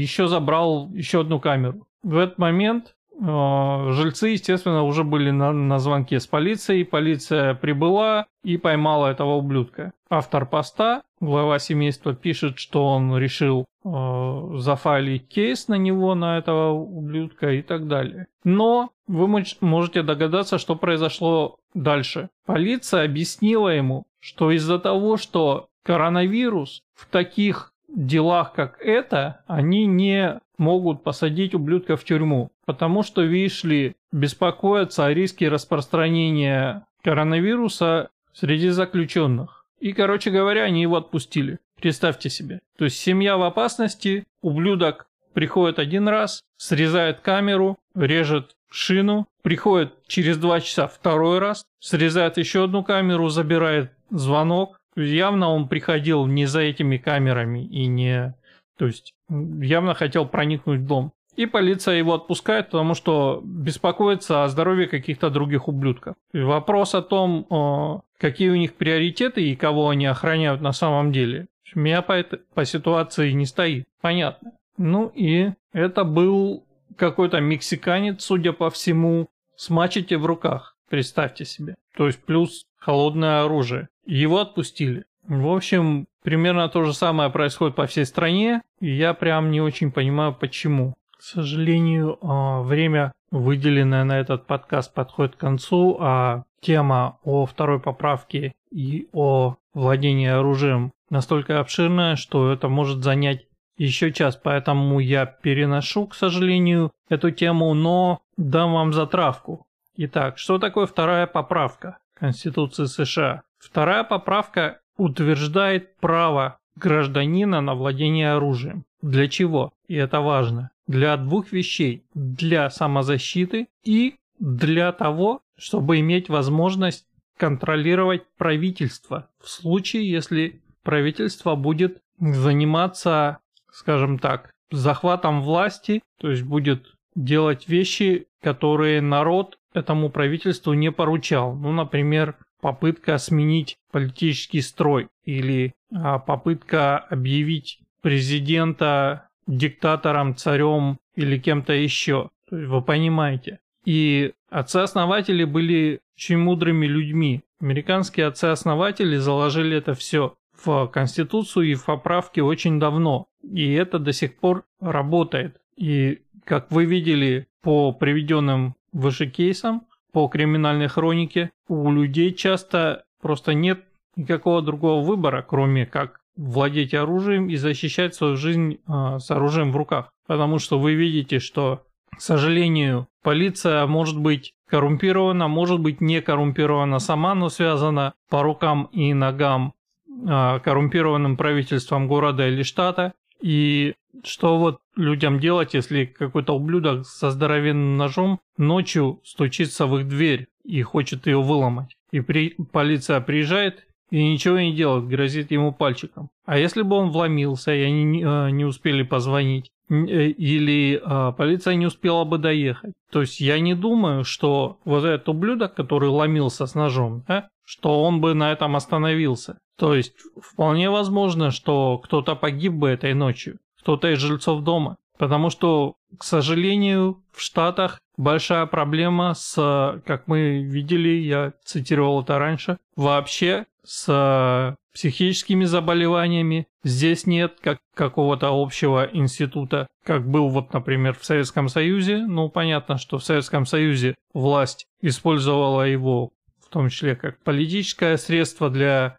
еще 0.00 0.26
забрал 0.26 0.90
еще 0.92 1.20
одну 1.20 1.38
камеру. 1.38 1.86
В 2.02 2.16
этот 2.16 2.38
момент 2.38 2.95
жильцы, 3.18 4.28
естественно, 4.28 4.82
уже 4.82 5.04
были 5.04 5.30
на, 5.30 5.52
на 5.52 5.78
звонке 5.78 6.20
с 6.20 6.26
полицией. 6.26 6.84
Полиция 6.84 7.54
прибыла 7.54 8.26
и 8.44 8.56
поймала 8.56 9.08
этого 9.08 9.36
ублюдка. 9.36 9.92
Автор 10.08 10.46
поста 10.46 11.02
глава 11.20 11.58
семейства 11.58 12.14
пишет, 12.14 12.58
что 12.58 12.86
он 12.86 13.16
решил 13.16 13.64
э, 13.84 14.58
зафайлить 14.58 15.28
кейс 15.28 15.68
на 15.68 15.74
него, 15.74 16.14
на 16.14 16.38
этого 16.38 16.72
ублюдка 16.72 17.52
и 17.52 17.62
так 17.62 17.88
далее. 17.88 18.26
Но 18.44 18.90
вы 19.06 19.44
можете 19.60 20.02
догадаться, 20.02 20.58
что 20.58 20.76
произошло 20.76 21.56
дальше. 21.74 22.28
Полиция 22.44 23.04
объяснила 23.04 23.68
ему, 23.68 24.04
что 24.20 24.50
из-за 24.50 24.78
того, 24.78 25.16
что 25.16 25.68
коронавирус 25.84 26.82
в 26.94 27.06
таких 27.06 27.72
делах, 27.88 28.52
как 28.52 28.80
это, 28.80 29.42
они 29.46 29.86
не 29.86 30.40
могут 30.58 31.02
посадить 31.04 31.54
ублюдка 31.54 31.96
в 31.96 32.04
тюрьму. 32.04 32.50
Потому 32.64 33.02
что, 33.02 33.22
видишь 33.22 33.64
ли, 33.64 33.96
беспокоятся 34.12 35.06
о 35.06 35.14
риске 35.14 35.48
распространения 35.48 36.86
коронавируса 37.02 38.10
среди 38.32 38.68
заключенных. 38.70 39.64
И, 39.80 39.92
короче 39.92 40.30
говоря, 40.30 40.64
они 40.64 40.82
его 40.82 40.96
отпустили. 40.96 41.58
Представьте 41.80 42.30
себе. 42.30 42.60
То 42.78 42.84
есть 42.86 42.98
семья 42.98 43.36
в 43.36 43.42
опасности, 43.42 44.24
ублюдок 44.40 45.06
приходит 45.34 45.78
один 45.78 46.08
раз, 46.08 46.42
срезает 46.56 47.20
камеру, 47.20 47.78
режет 47.94 48.56
шину, 48.70 49.26
приходит 49.42 49.92
через 50.06 50.38
два 50.38 50.60
часа 50.60 50.86
второй 50.86 51.38
раз, 51.38 51.66
срезает 51.78 52.38
еще 52.38 52.64
одну 52.64 52.82
камеру, 52.82 53.28
забирает 53.28 53.92
звонок. 54.10 54.80
Явно 54.96 55.50
он 55.50 55.68
приходил 55.68 56.26
не 56.26 56.46
за 56.46 56.60
этими 56.60 56.96
камерами 56.96 57.64
и 57.66 57.86
не... 57.86 58.34
То 58.78 58.86
есть 58.86 59.12
явно 59.28 59.94
хотел 59.94 60.26
проникнуть 60.26 60.80
в 60.80 60.86
дом. 60.86 61.12
И 61.36 61.44
полиция 61.44 61.96
его 61.96 62.14
отпускает, 62.14 62.70
потому 62.70 62.94
что 62.94 63.42
беспокоится 63.44 64.44
о 64.44 64.48
здоровье 64.48 64.88
каких-то 64.88 65.28
других 65.28 65.68
ублюдков. 65.68 66.14
И 66.32 66.40
вопрос 66.40 66.94
о 66.94 67.02
том, 67.02 68.02
какие 68.16 68.48
у 68.48 68.56
них 68.56 68.74
приоритеты 68.74 69.42
и 69.42 69.54
кого 69.54 69.90
они 69.90 70.06
охраняют 70.06 70.62
на 70.62 70.72
самом 70.72 71.12
деле, 71.12 71.46
меня 71.76 72.02
по, 72.02 72.12
это, 72.12 72.40
по 72.54 72.64
ситуации 72.64 73.32
не 73.32 73.44
стоит. 73.44 73.86
Понятно. 74.00 74.52
Ну 74.78 75.12
и 75.14 75.50
это 75.72 76.04
был 76.04 76.64
какой-то 76.96 77.40
мексиканец, 77.40 78.24
судя 78.24 78.52
по 78.52 78.70
всему, 78.70 79.28
с 79.56 79.68
мачете 79.68 80.16
в 80.16 80.26
руках. 80.26 80.76
Представьте 80.88 81.44
себе. 81.44 81.76
То 81.96 82.06
есть 82.06 82.22
плюс 82.24 82.64
холодное 82.78 83.44
оружие. 83.44 83.88
Его 84.06 84.38
отпустили. 84.40 85.04
В 85.28 85.48
общем, 85.48 86.06
примерно 86.22 86.68
то 86.68 86.84
же 86.84 86.92
самое 86.92 87.30
происходит 87.30 87.74
по 87.74 87.86
всей 87.86 88.04
стране, 88.04 88.62
и 88.80 88.90
я 88.90 89.12
прям 89.14 89.50
не 89.50 89.60
очень 89.60 89.90
понимаю, 89.90 90.34
почему. 90.34 90.94
К 91.16 91.22
сожалению, 91.22 92.18
а, 92.22 92.62
время, 92.62 93.12
выделенное 93.30 94.04
на 94.04 94.20
этот 94.20 94.46
подкаст, 94.46 94.94
подходит 94.94 95.34
к 95.34 95.40
концу, 95.40 95.96
а 96.00 96.44
тема 96.60 97.18
о 97.24 97.46
второй 97.46 97.80
поправке 97.80 98.54
и 98.70 99.08
о 99.12 99.56
владении 99.74 100.28
оружием 100.28 100.92
настолько 101.10 101.60
обширная, 101.60 102.16
что 102.16 102.52
это 102.52 102.68
может 102.68 103.02
занять 103.02 103.46
еще 103.76 104.12
час, 104.12 104.36
поэтому 104.36 105.00
я 105.00 105.26
переношу, 105.26 106.06
к 106.06 106.14
сожалению, 106.14 106.92
эту 107.08 107.30
тему, 107.30 107.74
но 107.74 108.20
дам 108.36 108.72
вам 108.72 108.92
затравку. 108.92 109.66
Итак, 109.96 110.38
что 110.38 110.58
такое 110.58 110.86
вторая 110.86 111.26
поправка 111.26 111.98
Конституции 112.14 112.84
США? 112.84 113.42
Вторая 113.58 114.04
поправка 114.04 114.80
утверждает 114.96 115.96
право 115.96 116.58
гражданина 116.76 117.60
на 117.60 117.74
владение 117.74 118.32
оружием. 118.32 118.84
Для 119.02 119.28
чего? 119.28 119.72
И 119.88 119.94
это 119.94 120.20
важно. 120.20 120.70
Для 120.86 121.16
двух 121.16 121.52
вещей. 121.52 122.04
Для 122.14 122.70
самозащиты 122.70 123.68
и 123.84 124.16
для 124.38 124.92
того, 124.92 125.40
чтобы 125.58 126.00
иметь 126.00 126.28
возможность 126.28 127.06
контролировать 127.36 128.22
правительство 128.38 129.28
в 129.42 129.48
случае, 129.48 130.10
если 130.10 130.62
правительство 130.82 131.54
будет 131.54 131.98
заниматься, 132.18 133.38
скажем 133.70 134.18
так, 134.18 134.50
захватом 134.70 135.42
власти, 135.42 136.02
то 136.18 136.30
есть 136.30 136.42
будет 136.42 136.94
делать 137.14 137.68
вещи, 137.68 138.26
которые 138.42 139.00
народ 139.00 139.58
этому 139.74 140.10
правительству 140.10 140.72
не 140.72 140.90
поручал. 140.90 141.54
Ну, 141.54 141.72
например, 141.72 142.36
попытка 142.60 143.18
сменить 143.18 143.76
политический 143.90 144.60
строй 144.60 145.08
или 145.24 145.74
а, 145.94 146.18
попытка 146.18 146.98
объявить 146.98 147.80
президента 148.02 149.28
диктатором, 149.46 150.36
царем 150.36 150.98
или 151.14 151.38
кем-то 151.38 151.72
еще. 151.72 152.30
Вы 152.50 152.82
понимаете. 152.82 153.60
И 153.84 154.32
отцы-основатели 154.50 155.44
были 155.44 156.00
очень 156.16 156.38
мудрыми 156.38 156.86
людьми. 156.86 157.42
Американские 157.60 158.26
отцы-основатели 158.26 159.16
заложили 159.16 159.76
это 159.76 159.94
все 159.94 160.34
в 160.64 160.86
Конституцию 160.88 161.66
и 161.66 161.74
в 161.74 161.84
поправки 161.84 162.40
очень 162.40 162.80
давно. 162.80 163.26
И 163.42 163.72
это 163.72 163.98
до 163.98 164.12
сих 164.12 164.36
пор 164.36 164.64
работает. 164.80 165.60
И 165.76 166.22
как 166.44 166.70
вы 166.70 166.84
видели 166.84 167.46
по 167.62 167.92
приведенным 167.92 168.74
выше 168.92 169.26
кейсам, 169.26 169.85
по 170.16 170.28
криминальной 170.28 170.88
хронике, 170.88 171.50
у 171.68 171.92
людей 171.92 172.32
часто 172.32 173.04
просто 173.20 173.52
нет 173.52 173.84
никакого 174.16 174.62
другого 174.62 175.04
выбора, 175.04 175.44
кроме 175.46 175.84
как 175.84 176.20
владеть 176.38 176.94
оружием 176.94 177.50
и 177.50 177.56
защищать 177.56 178.14
свою 178.14 178.38
жизнь 178.38 178.78
э, 178.78 179.18
с 179.18 179.30
оружием 179.30 179.72
в 179.72 179.76
руках. 179.76 180.08
Потому 180.26 180.58
что 180.58 180.78
вы 180.78 180.94
видите, 180.94 181.38
что, 181.38 181.82
к 182.16 182.22
сожалению, 182.22 183.08
полиция 183.22 183.84
может 183.84 184.18
быть 184.18 184.54
коррумпирована, 184.70 185.48
может 185.48 185.80
быть 185.80 186.00
не 186.00 186.22
коррумпирована 186.22 186.98
сама, 186.98 187.34
но 187.34 187.50
связана 187.50 188.14
по 188.30 188.42
рукам 188.42 188.88
и 188.92 189.12
ногам 189.12 189.74
э, 190.08 190.60
коррумпированным 190.60 191.36
правительством 191.36 192.08
города 192.08 192.48
или 192.48 192.62
штата. 192.62 193.12
И 193.42 193.92
что 194.24 194.58
вот 194.58 194.80
людям 194.96 195.40
делать, 195.40 195.74
если 195.74 196.04
какой-то 196.04 196.54
ублюдок 196.54 197.06
со 197.06 197.30
здоровенным 197.30 197.96
ножом 197.96 198.40
ночью 198.56 199.20
стучится 199.24 199.86
в 199.86 199.98
их 199.98 200.08
дверь 200.08 200.46
и 200.64 200.82
хочет 200.82 201.26
ее 201.26 201.40
выломать? 201.40 201.96
И 202.12 202.20
при... 202.20 202.54
полиция 202.72 203.20
приезжает 203.20 203.86
и 204.10 204.22
ничего 204.24 204.58
не 204.60 204.74
делает, 204.74 205.08
грозит 205.08 205.50
ему 205.50 205.72
пальчиком. 205.72 206.28
А 206.44 206.58
если 206.58 206.82
бы 206.82 206.96
он 206.96 207.10
вломился, 207.10 207.74
и 207.74 207.82
они 207.82 208.04
не, 208.04 208.22
э, 208.22 208.50
не 208.50 208.64
успели 208.64 209.02
позвонить, 209.02 209.70
э, 209.88 209.94
или 209.94 211.00
а, 211.04 211.32
полиция 211.32 211.74
не 211.74 211.86
успела 211.86 212.24
бы 212.24 212.38
доехать. 212.38 212.92
То 213.10 213.22
есть 213.22 213.40
я 213.40 213.58
не 213.58 213.74
думаю, 213.74 214.24
что 214.24 214.78
вот 214.84 215.04
этот 215.04 215.28
ублюдок, 215.28 215.74
который 215.74 216.08
ломился 216.08 216.66
с 216.66 216.74
ножом, 216.74 217.24
да, 217.26 217.48
что 217.64 218.02
он 218.02 218.20
бы 218.20 218.34
на 218.34 218.52
этом 218.52 218.76
остановился. 218.76 219.58
То 219.76 219.94
есть 219.94 220.14
вполне 220.40 220.88
возможно, 220.88 221.50
что 221.50 221.98
кто-то 221.98 222.36
погиб 222.36 222.72
бы 222.72 222.88
этой 222.88 223.12
ночью, 223.12 223.58
кто-то 223.86 224.12
из 224.12 224.18
жильцов 224.18 224.64
дома. 224.64 224.96
Потому 225.16 225.48
что, 225.48 225.94
к 226.18 226.24
сожалению, 226.24 227.22
в 227.32 227.40
Штатах 227.40 228.00
большая 228.16 228.66
проблема 228.66 229.32
с, 229.34 230.02
как 230.04 230.26
мы 230.26 230.64
видели, 230.64 231.10
я 231.10 231.52
цитировал 231.64 232.22
это 232.22 232.36
раньше, 232.40 232.78
вообще 232.96 233.66
с 233.84 234.76
психическими 234.92 235.64
заболеваниями. 235.64 236.66
Здесь 236.82 237.26
нет 237.26 237.58
как 237.60 237.78
какого-то 237.94 238.48
общего 238.60 239.08
института, 239.12 239.86
как 240.04 240.28
был 240.28 240.48
вот, 240.48 240.72
например, 240.72 241.16
в 241.16 241.24
Советском 241.24 241.68
Союзе. 241.68 242.26
Ну, 242.26 242.48
понятно, 242.48 242.98
что 242.98 243.18
в 243.18 243.24
Советском 243.24 243.66
Союзе 243.66 244.16
власть 244.34 244.86
использовала 245.00 245.82
его 245.82 246.32
в 246.60 246.68
том 246.68 246.88
числе 246.88 247.14
как 247.14 247.40
политическое 247.44 248.16
средство 248.16 248.68
для 248.68 249.16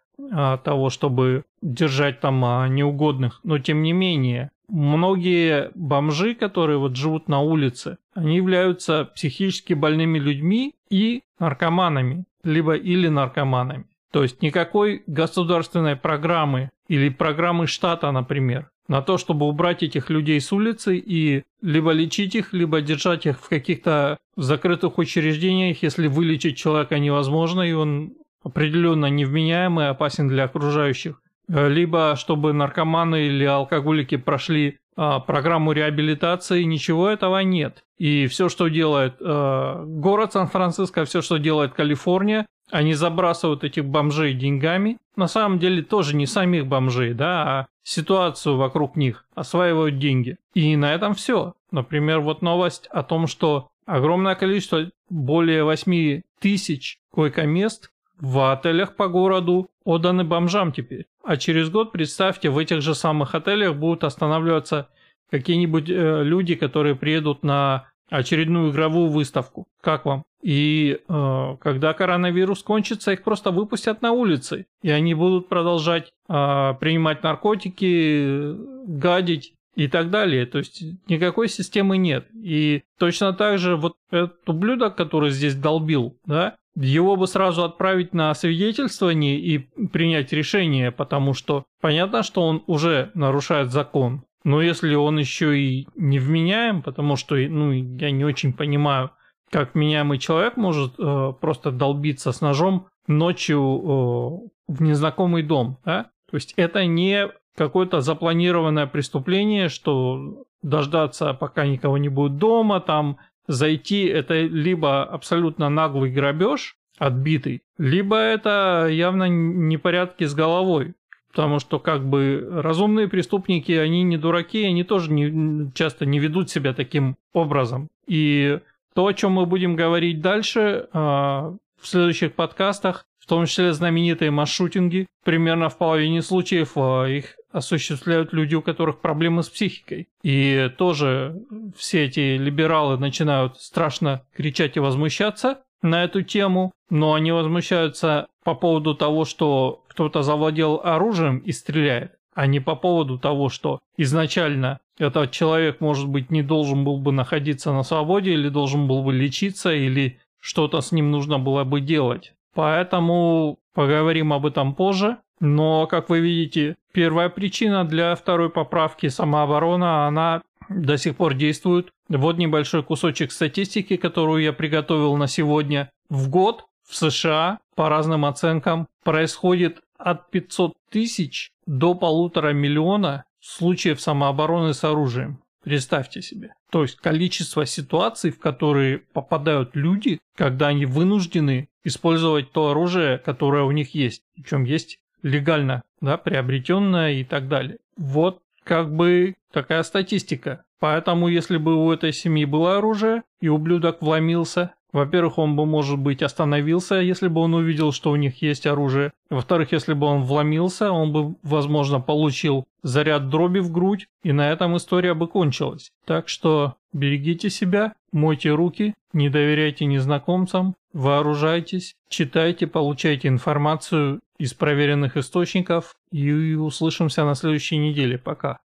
того, 0.64 0.90
чтобы 0.90 1.44
держать 1.62 2.20
там 2.20 2.44
а, 2.44 2.68
неугодных. 2.68 3.40
Но 3.44 3.58
тем 3.58 3.82
не 3.82 3.92
менее, 3.92 4.50
многие 4.68 5.70
бомжи, 5.74 6.34
которые 6.34 6.78
вот 6.78 6.96
живут 6.96 7.28
на 7.28 7.40
улице, 7.40 7.98
они 8.14 8.36
являются 8.36 9.04
психически 9.04 9.74
больными 9.74 10.18
людьми 10.18 10.74
и 10.90 11.22
наркоманами, 11.38 12.24
либо 12.44 12.74
или 12.74 13.08
наркоманами. 13.08 13.86
То 14.10 14.22
есть 14.22 14.42
никакой 14.42 15.02
государственной 15.06 15.96
программы 15.96 16.70
или 16.88 17.10
программы 17.10 17.66
штата, 17.66 18.10
например, 18.10 18.70
на 18.88 19.02
то, 19.02 19.18
чтобы 19.18 19.46
убрать 19.46 19.82
этих 19.82 20.08
людей 20.08 20.40
с 20.40 20.50
улицы 20.50 20.96
и 20.96 21.44
либо 21.60 21.92
лечить 21.92 22.34
их, 22.34 22.54
либо 22.54 22.80
держать 22.80 23.26
их 23.26 23.38
в 23.38 23.48
каких-то 23.48 24.16
закрытых 24.36 24.96
учреждениях, 24.96 25.82
если 25.82 26.06
вылечить 26.06 26.56
человека 26.56 26.98
невозможно, 26.98 27.60
и 27.60 27.72
он 27.72 28.14
определенно 28.42 29.06
невменяемый 29.06 29.86
и 29.86 29.88
опасен 29.88 30.28
для 30.28 30.44
окружающих. 30.44 31.20
Э, 31.48 31.68
либо 31.68 32.14
чтобы 32.16 32.52
наркоманы 32.52 33.26
или 33.26 33.44
алкоголики 33.44 34.16
прошли 34.16 34.78
а, 35.00 35.20
программу 35.20 35.70
реабилитации, 35.70 36.64
ничего 36.64 37.08
этого 37.08 37.38
нет. 37.38 37.84
И 37.98 38.26
все, 38.26 38.48
что 38.48 38.66
делает 38.66 39.14
э, 39.20 39.84
город 39.86 40.32
Сан-Франциско, 40.32 41.04
все, 41.04 41.22
что 41.22 41.36
делает 41.36 41.72
Калифорния, 41.72 42.46
они 42.72 42.94
забрасывают 42.94 43.62
этих 43.62 43.84
бомжей 43.84 44.34
деньгами. 44.34 44.98
На 45.14 45.28
самом 45.28 45.60
деле 45.60 45.82
тоже 45.82 46.16
не 46.16 46.26
самих 46.26 46.66
бомжей, 46.66 47.14
да, 47.14 47.42
а 47.42 47.66
ситуацию 47.84 48.56
вокруг 48.56 48.96
них, 48.96 49.24
осваивают 49.36 49.98
деньги. 49.98 50.36
И 50.52 50.76
на 50.76 50.92
этом 50.92 51.14
все. 51.14 51.54
Например, 51.70 52.18
вот 52.18 52.42
новость 52.42 52.88
о 52.88 53.04
том, 53.04 53.28
что 53.28 53.68
огромное 53.86 54.34
количество, 54.34 54.90
более 55.08 55.62
8 55.62 56.22
тысяч 56.40 56.98
койко-мест 57.12 57.90
в 58.20 58.52
отелях 58.52 58.96
по 58.96 59.08
городу 59.08 59.70
отданы 59.84 60.24
бомжам 60.24 60.72
теперь. 60.72 61.06
А 61.24 61.36
через 61.36 61.70
год, 61.70 61.92
представьте, 61.92 62.50
в 62.50 62.58
этих 62.58 62.82
же 62.82 62.94
самых 62.94 63.34
отелях 63.34 63.76
будут 63.76 64.04
останавливаться 64.04 64.88
какие-нибудь 65.30 65.88
э, 65.88 66.22
люди, 66.24 66.54
которые 66.54 66.94
приедут 66.94 67.42
на 67.42 67.88
очередную 68.10 68.70
игровую 68.70 69.10
выставку. 69.10 69.66
Как 69.80 70.04
вам? 70.04 70.24
И 70.42 71.00
э, 71.06 71.56
когда 71.60 71.92
коронавирус 71.92 72.62
кончится, 72.62 73.12
их 73.12 73.22
просто 73.22 73.50
выпустят 73.50 74.02
на 74.02 74.12
улицы. 74.12 74.66
И 74.82 74.90
они 74.90 75.14
будут 75.14 75.48
продолжать 75.48 76.12
э, 76.28 76.74
принимать 76.80 77.22
наркотики, 77.22 78.54
гадить 78.86 79.54
и 79.74 79.88
так 79.88 80.10
далее. 80.10 80.46
То 80.46 80.58
есть 80.58 80.82
никакой 81.08 81.48
системы 81.48 81.98
нет. 81.98 82.26
И 82.34 82.82
точно 82.98 83.32
так 83.32 83.58
же 83.58 83.76
вот 83.76 83.96
этот 84.10 84.48
ублюдок, 84.48 84.96
который 84.96 85.30
здесь 85.30 85.54
долбил, 85.54 86.16
да, 86.24 86.56
его 86.86 87.16
бы 87.16 87.26
сразу 87.26 87.64
отправить 87.64 88.14
на 88.14 88.32
свидетельствование 88.34 89.38
и 89.38 89.58
принять 89.58 90.32
решение, 90.32 90.92
потому 90.92 91.34
что 91.34 91.64
понятно, 91.80 92.22
что 92.22 92.42
он 92.42 92.62
уже 92.66 93.10
нарушает 93.14 93.72
закон. 93.72 94.22
Но 94.44 94.62
если 94.62 94.94
он 94.94 95.18
еще 95.18 95.58
и 95.58 95.88
не 95.96 96.18
вменяем, 96.18 96.82
потому 96.82 97.16
что, 97.16 97.34
ну, 97.36 97.72
я 97.72 98.10
не 98.10 98.24
очень 98.24 98.52
понимаю, 98.52 99.10
как 99.50 99.74
меняемый 99.74 100.18
человек 100.18 100.56
может 100.56 100.94
э, 100.98 101.32
просто 101.40 101.72
долбиться 101.72 102.32
с 102.32 102.40
ножом 102.40 102.86
ночью 103.06 103.58
э, 103.60 104.72
в 104.72 104.82
незнакомый 104.82 105.42
дом. 105.42 105.78
Да? 105.84 106.10
То 106.30 106.36
есть 106.36 106.54
это 106.56 106.84
не 106.86 107.28
какое-то 107.56 108.00
запланированное 108.00 108.86
преступление, 108.86 109.68
что 109.68 110.44
дождаться, 110.62 111.34
пока 111.34 111.66
никого 111.66 111.98
не 111.98 112.08
будет 112.08 112.36
дома, 112.36 112.80
там 112.80 113.18
зайти, 113.48 114.04
это 114.04 114.40
либо 114.40 115.02
абсолютно 115.02 115.68
наглый 115.68 116.10
грабеж, 116.10 116.76
отбитый, 116.98 117.62
либо 117.78 118.16
это 118.16 118.88
явно 118.90 119.28
непорядки 119.28 120.24
с 120.24 120.34
головой. 120.34 120.94
Потому 121.30 121.58
что 121.58 121.78
как 121.78 122.04
бы 122.04 122.48
разумные 122.50 123.06
преступники, 123.06 123.72
они 123.72 124.02
не 124.02 124.16
дураки, 124.16 124.64
они 124.64 124.82
тоже 124.82 125.12
не, 125.12 125.70
часто 125.72 126.06
не 126.06 126.18
ведут 126.18 126.50
себя 126.50 126.72
таким 126.72 127.16
образом. 127.32 127.88
И 128.06 128.60
то, 128.94 129.06
о 129.06 129.14
чем 129.14 129.32
мы 129.32 129.46
будем 129.46 129.76
говорить 129.76 130.20
дальше 130.20 130.88
э, 130.92 130.98
в 130.98 131.56
следующих 131.82 132.32
подкастах, 132.32 133.04
в 133.18 133.26
том 133.26 133.44
числе 133.44 133.72
знаменитые 133.74 134.30
масс-шутинги, 134.30 135.06
примерно 135.22 135.68
в 135.68 135.76
половине 135.76 136.22
случаев 136.22 136.72
э, 136.76 137.18
их 137.18 137.36
осуществляют 137.50 138.32
люди, 138.32 138.54
у 138.54 138.62
которых 138.62 139.00
проблемы 139.00 139.42
с 139.42 139.48
психикой. 139.48 140.08
И 140.22 140.70
тоже 140.76 141.40
все 141.76 142.04
эти 142.04 142.36
либералы 142.36 142.98
начинают 142.98 143.60
страшно 143.60 144.22
кричать 144.34 144.76
и 144.76 144.80
возмущаться 144.80 145.62
на 145.82 146.04
эту 146.04 146.22
тему, 146.22 146.72
но 146.90 147.14
они 147.14 147.32
возмущаются 147.32 148.26
по 148.44 148.54
поводу 148.54 148.94
того, 148.94 149.24
что 149.24 149.84
кто-то 149.88 150.22
завладел 150.22 150.80
оружием 150.82 151.38
и 151.38 151.52
стреляет, 151.52 152.12
а 152.34 152.46
не 152.46 152.60
по 152.60 152.76
поводу 152.76 153.18
того, 153.18 153.48
что 153.48 153.78
изначально 153.96 154.80
этот 154.98 155.30
человек, 155.30 155.80
может 155.80 156.08
быть, 156.08 156.30
не 156.30 156.42
должен 156.42 156.84
был 156.84 156.98
бы 156.98 157.12
находиться 157.12 157.72
на 157.72 157.82
свободе 157.82 158.32
или 158.32 158.48
должен 158.48 158.88
был 158.88 159.02
бы 159.02 159.12
лечиться 159.12 159.72
или 159.72 160.18
что-то 160.40 160.80
с 160.80 160.92
ним 160.92 161.10
нужно 161.10 161.38
было 161.38 161.64
бы 161.64 161.80
делать. 161.80 162.32
Поэтому 162.54 163.58
поговорим 163.74 164.32
об 164.32 164.46
этом 164.46 164.74
позже. 164.74 165.18
Но, 165.40 165.86
как 165.86 166.08
вы 166.08 166.18
видите, 166.18 166.74
первая 166.98 167.28
причина 167.28 167.84
для 167.84 168.16
второй 168.16 168.50
поправки 168.50 169.06
самооборона, 169.08 170.08
она 170.08 170.42
до 170.68 170.98
сих 170.98 171.14
пор 171.14 171.34
действует. 171.34 171.92
Вот 172.08 172.38
небольшой 172.38 172.82
кусочек 172.82 173.30
статистики, 173.30 173.96
которую 173.96 174.42
я 174.42 174.52
приготовил 174.52 175.16
на 175.16 175.28
сегодня. 175.28 175.92
В 176.08 176.28
год 176.28 176.64
в 176.82 176.96
США, 176.96 177.60
по 177.76 177.88
разным 177.88 178.24
оценкам, 178.24 178.88
происходит 179.04 179.80
от 179.96 180.28
500 180.32 180.72
тысяч 180.90 181.52
до 181.66 181.94
полутора 181.94 182.52
миллиона 182.52 183.26
случаев 183.40 184.00
самообороны 184.00 184.74
с 184.74 184.82
оружием. 184.82 185.38
Представьте 185.62 186.20
себе. 186.20 186.52
То 186.72 186.82
есть 186.82 186.96
количество 186.96 187.64
ситуаций, 187.64 188.32
в 188.32 188.40
которые 188.40 188.98
попадают 188.98 189.76
люди, 189.76 190.18
когда 190.36 190.66
они 190.66 190.84
вынуждены 190.84 191.68
использовать 191.84 192.50
то 192.50 192.70
оружие, 192.70 193.18
которое 193.18 193.62
у 193.62 193.70
них 193.70 193.94
есть. 193.94 194.22
Причем 194.34 194.64
есть 194.64 194.98
легально, 195.22 195.82
да, 196.00 196.16
приобретенное 196.16 197.12
и 197.12 197.24
так 197.24 197.48
далее. 197.48 197.78
Вот 197.96 198.40
как 198.64 198.94
бы 198.94 199.34
такая 199.52 199.82
статистика. 199.82 200.64
Поэтому, 200.78 201.28
если 201.28 201.56
бы 201.56 201.84
у 201.84 201.90
этой 201.90 202.12
семьи 202.12 202.44
было 202.44 202.78
оружие, 202.78 203.22
и 203.40 203.48
ублюдок 203.48 204.00
вломился, 204.00 204.74
во-первых, 204.92 205.38
он 205.38 205.54
бы, 205.54 205.66
может 205.66 205.98
быть, 205.98 206.22
остановился, 206.22 206.96
если 206.96 207.28
бы 207.28 207.40
он 207.40 207.54
увидел, 207.54 207.92
что 207.92 208.10
у 208.10 208.16
них 208.16 208.40
есть 208.42 208.66
оружие. 208.66 209.12
Во-вторых, 209.28 209.72
если 209.72 209.92
бы 209.92 210.06
он 210.06 210.22
вломился, 210.22 210.90
он 210.90 211.12
бы, 211.12 211.34
возможно, 211.42 212.00
получил 212.00 212.64
заряд 212.82 213.28
дроби 213.28 213.58
в 213.58 213.70
грудь, 213.70 214.06
и 214.22 214.32
на 214.32 214.50
этом 214.50 214.76
история 214.76 215.14
бы 215.14 215.28
кончилась. 215.28 215.90
Так 216.06 216.28
что 216.28 216.76
берегите 216.92 217.50
себя, 217.50 217.92
мойте 218.12 218.50
руки, 218.50 218.94
не 219.12 219.28
доверяйте 219.28 219.84
незнакомцам, 219.84 220.74
вооружайтесь, 220.92 221.94
читайте, 222.08 222.66
получайте 222.66 223.28
информацию 223.28 224.20
из 224.38 224.54
проверенных 224.54 225.16
источников 225.16 225.96
и 226.12 226.54
услышимся 226.54 227.24
на 227.24 227.34
следующей 227.34 227.76
неделе. 227.76 228.16
Пока. 228.18 228.58